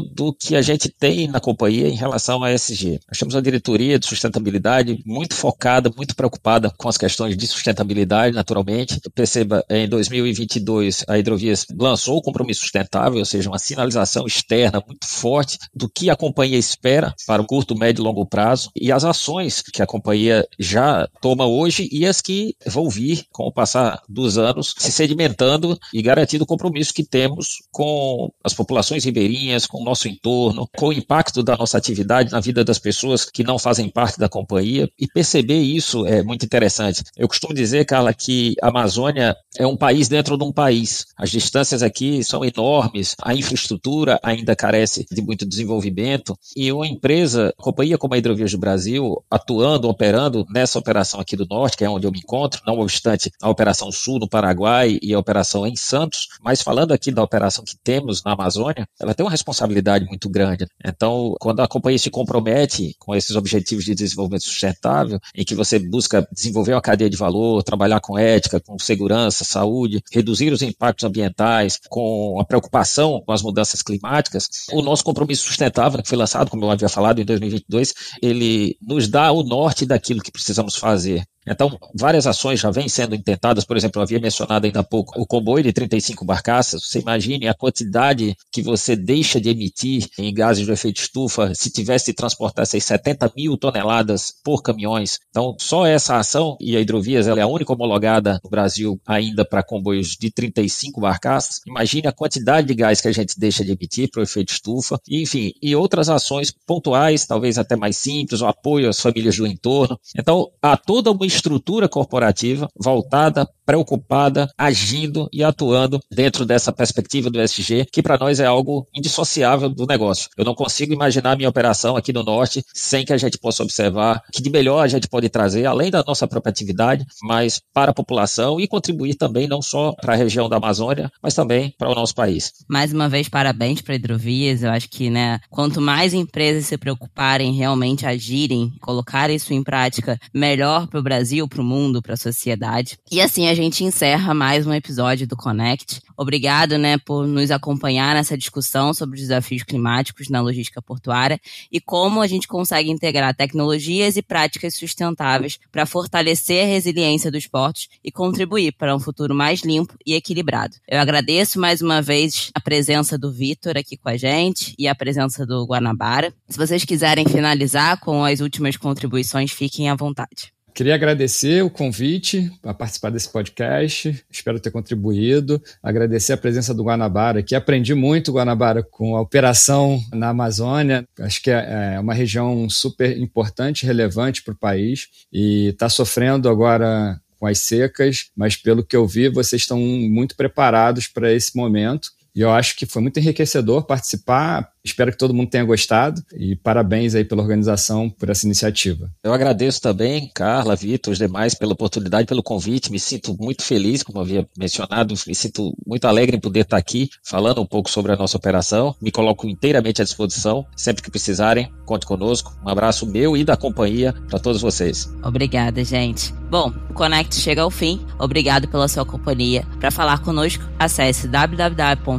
do 0.00 0.32
que 0.32 0.56
a 0.56 0.62
gente 0.62 0.88
tem 0.88 1.28
na 1.28 1.40
companhia 1.40 1.88
em 1.88 1.94
relação 1.94 2.42
a 2.42 2.52
ESG. 2.52 3.00
Nós 3.08 3.18
temos 3.18 3.34
uma 3.34 3.42
diretoria 3.42 3.98
de 3.98 4.06
sustentabilidade 4.06 5.02
muito 5.04 5.34
focada, 5.34 5.90
muito 5.96 6.14
preocupada 6.14 6.70
com 6.76 6.88
as 6.88 6.96
questões 6.96 7.36
de 7.36 7.46
sustentabilidade, 7.46 8.34
naturalmente. 8.34 9.00
Perceba, 9.14 9.64
em 9.68 9.88
2022, 9.88 11.04
a 11.08 11.18
Hidrovias 11.18 11.66
lançou 11.76 12.18
o 12.18 12.22
compromisso 12.22 12.62
sustentável, 12.62 13.18
ou 13.18 13.24
seja, 13.24 13.48
uma 13.48 13.58
sinalização 13.58 14.26
externa 14.26 14.82
muito 14.86 15.06
forte 15.06 15.58
do 15.74 15.88
que 15.88 16.10
a 16.10 16.16
companhia 16.16 16.58
espera 16.58 17.14
para 17.26 17.42
o 17.42 17.46
curto, 17.46 17.76
médio 17.76 18.02
e 18.02 18.04
longo 18.04 18.26
prazo 18.26 18.70
e 18.74 18.90
as 18.90 19.04
ações 19.04 19.62
que 19.62 19.82
a 19.82 19.86
companhia 19.86 20.46
já 20.58 21.08
toma 21.20 21.46
hoje 21.46 21.88
e 21.90 22.06
as 22.06 22.20
que 22.20 22.54
vão 22.66 22.88
vir 22.88 23.24
com 23.32 23.44
o 23.44 23.52
passar 23.52 24.00
dos 24.08 24.38
anos 24.38 24.74
se 24.78 24.92
sedimentando 24.92 25.78
e 25.92 26.02
garantindo 26.02 26.44
o 26.44 26.46
compromisso 26.46 26.92
que 26.92 27.04
temos 27.04 27.62
com 27.70 28.30
as 28.42 28.54
populações 28.54 28.74
populações 28.74 29.06
ribeirinhas, 29.34 29.66
com 29.66 29.80
o 29.82 29.84
nosso 29.84 30.08
entorno, 30.08 30.68
com 30.76 30.88
o 30.88 30.92
impacto 30.92 31.42
da 31.42 31.56
nossa 31.56 31.76
atividade 31.76 32.30
na 32.30 32.40
vida 32.40 32.64
das 32.64 32.78
pessoas 32.78 33.24
que 33.24 33.42
não 33.42 33.58
fazem 33.58 33.88
parte 33.88 34.18
da 34.18 34.28
companhia. 34.28 34.88
E 34.98 35.06
perceber 35.06 35.58
isso 35.58 36.06
é 36.06 36.22
muito 36.22 36.44
interessante. 36.44 37.02
Eu 37.16 37.28
costumo 37.28 37.52
dizer, 37.52 37.84
Carla, 37.84 38.14
que 38.14 38.54
a 38.62 38.68
Amazônia 38.68 39.36
é 39.58 39.66
um 39.66 39.76
país 39.76 40.08
dentro 40.08 40.36
de 40.38 40.44
um 40.44 40.52
país. 40.52 41.06
As 41.16 41.30
distâncias 41.30 41.82
aqui 41.82 42.22
são 42.22 42.44
enormes, 42.44 43.14
a 43.22 43.34
infraestrutura 43.34 44.18
ainda 44.22 44.54
carece 44.54 45.06
de 45.10 45.22
muito 45.22 45.46
desenvolvimento 45.46 46.36
e 46.56 46.70
uma 46.72 46.86
empresa, 46.86 47.52
companhia 47.58 47.98
como 47.98 48.14
a 48.14 48.18
Hidrovias 48.18 48.52
do 48.52 48.58
Brasil, 48.58 49.22
atuando, 49.30 49.88
operando 49.88 50.46
nessa 50.50 50.78
operação 50.78 51.20
aqui 51.20 51.36
do 51.36 51.46
Norte, 51.46 51.76
que 51.76 51.84
é 51.84 51.90
onde 51.90 52.06
eu 52.06 52.12
me 52.12 52.18
encontro, 52.18 52.62
não 52.66 52.78
obstante 52.78 53.30
a 53.42 53.48
Operação 53.48 53.90
Sul 53.90 54.18
no 54.18 54.28
Paraguai 54.28 54.98
e 55.02 55.14
a 55.14 55.18
operação 55.18 55.66
em 55.66 55.76
Santos, 55.76 56.28
mas 56.42 56.62
falando 56.62 56.92
aqui 56.92 57.10
da 57.10 57.22
operação 57.22 57.64
que 57.64 57.76
temos 57.76 58.22
na 58.24 58.32
Amazônia, 58.32 58.86
ela 59.00 59.14
tem 59.14 59.23
uma 59.24 59.30
responsabilidade 59.30 60.04
muito 60.06 60.28
grande. 60.28 60.66
Então, 60.84 61.34
quando 61.40 61.60
a 61.60 61.68
companhia 61.68 61.98
se 61.98 62.10
compromete 62.10 62.94
com 62.98 63.14
esses 63.14 63.36
objetivos 63.36 63.84
de 63.84 63.94
desenvolvimento 63.94 64.44
sustentável, 64.44 65.18
em 65.34 65.44
que 65.44 65.54
você 65.54 65.78
busca 65.78 66.26
desenvolver 66.32 66.72
uma 66.72 66.80
cadeia 66.80 67.10
de 67.10 67.16
valor, 67.16 67.62
trabalhar 67.62 68.00
com 68.00 68.18
ética, 68.18 68.60
com 68.60 68.78
segurança, 68.78 69.44
saúde, 69.44 70.02
reduzir 70.12 70.52
os 70.52 70.62
impactos 70.62 71.04
ambientais, 71.04 71.78
com 71.88 72.38
a 72.40 72.44
preocupação 72.44 73.22
com 73.24 73.32
as 73.32 73.42
mudanças 73.42 73.82
climáticas, 73.82 74.48
o 74.72 74.82
nosso 74.82 75.04
compromisso 75.04 75.46
sustentável, 75.46 76.02
que 76.02 76.08
foi 76.08 76.18
lançado, 76.18 76.50
como 76.50 76.64
eu 76.64 76.70
havia 76.70 76.88
falado, 76.88 77.20
em 77.20 77.24
2022, 77.24 77.94
ele 78.22 78.76
nos 78.80 79.08
dá 79.08 79.32
o 79.32 79.42
norte 79.42 79.86
daquilo 79.86 80.22
que 80.22 80.32
precisamos 80.32 80.76
fazer. 80.76 81.24
Então, 81.46 81.78
várias 81.94 82.26
ações 82.26 82.60
já 82.60 82.70
vêm 82.70 82.88
sendo 82.88 83.14
intentadas, 83.14 83.64
por 83.64 83.76
exemplo, 83.76 84.00
eu 84.00 84.02
havia 84.02 84.18
mencionado 84.18 84.66
ainda 84.66 84.80
há 84.80 84.84
pouco 84.84 85.20
o 85.20 85.26
comboio 85.26 85.62
de 85.62 85.72
35 85.72 86.24
barcaças. 86.24 86.84
Você 86.84 87.00
imagine 87.00 87.48
a 87.48 87.54
quantidade 87.54 88.36
que 88.50 88.62
você 88.62 88.96
deixa 88.96 89.40
de 89.40 89.50
emitir 89.50 90.08
em 90.18 90.32
gases 90.32 90.64
de 90.64 90.72
efeito 90.72 91.00
estufa 91.00 91.54
se 91.54 91.70
tivesse 91.70 92.06
de 92.06 92.14
transportar 92.14 92.62
essas 92.62 92.84
70 92.84 93.32
mil 93.36 93.56
toneladas 93.56 94.32
por 94.42 94.62
caminhões. 94.62 95.18
Então, 95.30 95.56
só 95.58 95.86
essa 95.86 96.16
ação, 96.16 96.56
e 96.60 96.76
a 96.76 96.80
Hidrovias 96.80 97.26
ela 97.26 97.40
é 97.40 97.42
a 97.42 97.46
única 97.46 97.72
homologada 97.72 98.40
no 98.42 98.50
Brasil 98.50 99.00
ainda 99.06 99.44
para 99.44 99.62
comboios 99.62 100.16
de 100.18 100.30
35 100.30 101.00
barcaças. 101.00 101.60
Imagine 101.66 102.08
a 102.08 102.12
quantidade 102.12 102.66
de 102.66 102.74
gás 102.74 103.00
que 103.00 103.08
a 103.08 103.12
gente 103.12 103.38
deixa 103.38 103.64
de 103.64 103.72
emitir 103.72 104.10
para 104.10 104.20
o 104.20 104.22
efeito 104.22 104.52
estufa, 104.52 104.98
enfim, 105.08 105.52
e 105.62 105.74
outras 105.76 106.08
ações 106.08 106.52
pontuais, 106.66 107.26
talvez 107.26 107.58
até 107.58 107.76
mais 107.76 107.96
simples, 107.96 108.40
o 108.40 108.46
apoio 108.46 108.88
às 108.88 109.00
famílias 109.00 109.36
do 109.36 109.46
entorno. 109.46 109.98
Então, 110.16 110.50
há 110.62 110.76
toda 110.76 111.10
uma 111.10 111.26
estrutura 111.36 111.88
corporativa 111.88 112.68
voltada, 112.76 113.48
preocupada, 113.64 114.48
agindo 114.56 115.28
e 115.32 115.42
atuando 115.42 116.00
dentro 116.10 116.44
dessa 116.44 116.72
perspectiva 116.72 117.30
do 117.30 117.40
SG, 117.40 117.86
que 117.92 118.02
para 118.02 118.18
nós 118.18 118.40
é 118.40 118.46
algo 118.46 118.86
indissociável 118.94 119.68
do 119.68 119.86
negócio. 119.86 120.28
Eu 120.36 120.44
não 120.44 120.54
consigo 120.54 120.92
imaginar 120.92 121.36
minha 121.36 121.48
operação 121.48 121.96
aqui 121.96 122.12
no 122.12 122.22
Norte 122.22 122.62
sem 122.72 123.04
que 123.04 123.12
a 123.12 123.16
gente 123.16 123.38
possa 123.38 123.62
observar 123.62 124.22
que 124.32 124.42
de 124.42 124.50
melhor 124.50 124.80
a 124.80 124.88
gente 124.88 125.08
pode 125.08 125.28
trazer, 125.28 125.66
além 125.66 125.90
da 125.90 126.04
nossa 126.06 126.26
própria 126.26 126.50
atividade, 126.50 127.04
mas 127.22 127.60
para 127.72 127.90
a 127.90 127.94
população 127.94 128.60
e 128.60 128.68
contribuir 128.68 129.14
também 129.14 129.48
não 129.48 129.60
só 129.60 129.92
para 129.92 130.14
a 130.14 130.16
região 130.16 130.48
da 130.48 130.56
Amazônia, 130.56 131.10
mas 131.22 131.34
também 131.34 131.74
para 131.78 131.90
o 131.90 131.94
nosso 131.94 132.14
país. 132.14 132.52
Mais 132.68 132.92
uma 132.92 133.08
vez, 133.08 133.28
parabéns 133.28 133.80
para 133.80 133.94
Hidrovias. 133.94 134.62
Eu 134.62 134.70
acho 134.70 134.88
que, 134.88 135.10
né, 135.10 135.40
quanto 135.50 135.80
mais 135.80 136.14
empresas 136.14 136.66
se 136.66 136.76
preocuparem, 136.78 137.52
realmente 137.52 138.06
agirem, 138.06 138.70
colocar 138.80 139.30
isso 139.30 139.52
em 139.52 139.62
prática, 139.62 140.18
melhor 140.32 140.86
para 140.86 141.00
o 141.00 141.02
Brasil 141.02 141.24
Brasil, 141.24 141.48
para 141.48 141.60
o 141.60 141.64
mundo, 141.64 142.02
para 142.02 142.14
a 142.14 142.18
sociedade. 142.18 142.98
E 143.10 143.20
assim 143.20 143.48
a 143.48 143.53
gente 143.54 143.84
encerra 143.84 144.34
mais 144.34 144.66
um 144.66 144.72
episódio 144.72 145.26
do 145.26 145.36
Connect. 145.36 146.00
Obrigado, 146.16 146.78
né, 146.78 146.98
por 146.98 147.26
nos 147.26 147.50
acompanhar 147.50 148.14
nessa 148.14 148.36
discussão 148.36 148.92
sobre 148.92 149.16
os 149.16 149.22
desafios 149.22 149.62
climáticos 149.62 150.28
na 150.28 150.40
logística 150.40 150.80
portuária 150.82 151.40
e 151.70 151.80
como 151.80 152.20
a 152.20 152.26
gente 152.26 152.46
consegue 152.48 152.90
integrar 152.90 153.34
tecnologias 153.34 154.16
e 154.16 154.22
práticas 154.22 154.74
sustentáveis 154.74 155.58
para 155.72 155.86
fortalecer 155.86 156.64
a 156.64 156.68
resiliência 156.68 157.30
dos 157.30 157.46
portos 157.46 157.88
e 158.02 158.10
contribuir 158.10 158.72
para 158.72 158.94
um 158.94 159.00
futuro 159.00 159.34
mais 159.34 159.60
limpo 159.60 159.94
e 160.06 160.14
equilibrado. 160.14 160.76
Eu 160.88 161.00
agradeço 161.00 161.60
mais 161.60 161.80
uma 161.80 162.00
vez 162.00 162.50
a 162.54 162.60
presença 162.60 163.16
do 163.18 163.32
Vitor 163.32 163.76
aqui 163.76 163.96
com 163.96 164.08
a 164.08 164.16
gente 164.16 164.74
e 164.78 164.88
a 164.88 164.94
presença 164.94 165.46
do 165.46 165.64
Guanabara. 165.64 166.32
Se 166.48 166.56
vocês 166.56 166.84
quiserem 166.84 167.26
finalizar 167.26 167.98
com 168.00 168.24
as 168.24 168.40
últimas 168.40 168.76
contribuições, 168.76 169.50
fiquem 169.50 169.88
à 169.88 169.94
vontade. 169.94 170.54
Queria 170.74 170.96
agradecer 170.96 171.62
o 171.62 171.70
convite 171.70 172.50
para 172.60 172.74
participar 172.74 173.10
desse 173.10 173.30
podcast. 173.30 174.24
Espero 174.28 174.58
ter 174.58 174.72
contribuído. 174.72 175.62
Agradecer 175.80 176.32
a 176.32 176.36
presença 176.36 176.74
do 176.74 176.82
Guanabara 176.82 177.38
aqui. 177.38 177.54
Aprendi 177.54 177.94
muito, 177.94 178.32
Guanabara, 178.32 178.82
com 178.82 179.16
a 179.16 179.20
operação 179.20 180.02
na 180.12 180.30
Amazônia. 180.30 181.06
Acho 181.20 181.40
que 181.40 181.50
é, 181.52 181.94
é 181.94 182.00
uma 182.00 182.12
região 182.12 182.68
super 182.68 183.16
importante, 183.16 183.86
relevante 183.86 184.42
para 184.42 184.52
o 184.52 184.58
país 184.58 185.06
e 185.32 185.68
está 185.68 185.88
sofrendo 185.88 186.48
agora 186.48 187.20
com 187.38 187.46
as 187.46 187.60
secas, 187.60 188.30
mas 188.36 188.56
pelo 188.56 188.84
que 188.84 188.96
eu 188.96 189.06
vi, 189.06 189.28
vocês 189.28 189.62
estão 189.62 189.78
muito 189.78 190.34
preparados 190.34 191.06
para 191.06 191.32
esse 191.32 191.56
momento. 191.56 192.10
E 192.34 192.40
eu 192.40 192.50
acho 192.50 192.76
que 192.76 192.86
foi 192.86 193.00
muito 193.00 193.18
enriquecedor 193.18 193.84
participar 193.84 194.74
Espero 194.84 195.10
que 195.10 195.16
todo 195.16 195.32
mundo 195.32 195.48
tenha 195.48 195.64
gostado 195.64 196.22
e 196.36 196.54
parabéns 196.54 197.14
aí 197.14 197.24
pela 197.24 197.40
organização, 197.40 198.10
por 198.10 198.28
essa 198.28 198.44
iniciativa. 198.44 199.10
Eu 199.22 199.32
agradeço 199.32 199.80
também, 199.80 200.30
Carla, 200.34 200.76
Vitor, 200.76 201.12
os 201.12 201.18
demais, 201.18 201.54
pela 201.54 201.72
oportunidade, 201.72 202.26
pelo 202.26 202.42
convite. 202.42 202.92
Me 202.92 203.00
sinto 203.00 203.34
muito 203.40 203.62
feliz, 203.62 204.02
como 204.02 204.20
havia 204.20 204.46
mencionado, 204.58 205.14
me 205.26 205.34
sinto 205.34 205.74
muito 205.86 206.06
alegre 206.06 206.36
em 206.36 206.40
poder 206.40 206.60
estar 206.60 206.76
aqui 206.76 207.08
falando 207.22 207.62
um 207.62 207.66
pouco 207.66 207.88
sobre 207.88 208.12
a 208.12 208.16
nossa 208.16 208.36
operação. 208.36 208.94
Me 209.00 209.10
coloco 209.10 209.48
inteiramente 209.48 210.02
à 210.02 210.04
disposição. 210.04 210.66
Sempre 210.76 211.02
que 211.02 211.10
precisarem, 211.10 211.72
conte 211.86 212.04
conosco. 212.04 212.54
Um 212.62 212.68
abraço 212.68 213.06
meu 213.06 213.34
e 213.38 213.42
da 213.42 213.56
companhia 213.56 214.12
para 214.28 214.38
todos 214.38 214.60
vocês. 214.60 215.10
Obrigada, 215.22 215.82
gente. 215.82 216.34
Bom, 216.50 216.70
o 216.90 216.92
Connect 216.92 217.34
chega 217.36 217.62
ao 217.62 217.70
fim. 217.70 218.04
Obrigado 218.18 218.68
pela 218.68 218.86
sua 218.86 219.06
companhia. 219.06 219.66
Para 219.80 219.90
falar 219.90 220.18
conosco, 220.18 220.62
acesse 220.78 221.26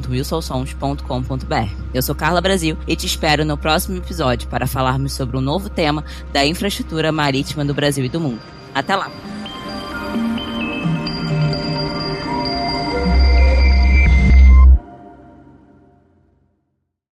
www.wilsonsons.com.br. 0.06 1.76
Eu 1.94 2.02
sou 2.02 2.16
Carla 2.16 2.42
Brasil 2.42 2.78
e 2.88 2.96
te 2.96 3.06
espero 3.06 3.44
no 3.44 3.58
próximo 3.58 3.98
episódio 3.98 4.48
para 4.48 4.68
falarmos 4.68 5.14
sobre 5.14 5.38
um 5.38 5.42
novo 5.42 5.70
tema 5.70 6.04
da 6.32 6.46
infraestrutura 6.46 7.12
marítima 7.12 7.66
do 7.66 7.74
Brasil 7.74 8.06
e 8.06 8.10
do 8.10 8.20
mundo. 8.20 8.42
Até 8.74 8.96
lá! 8.96 9.12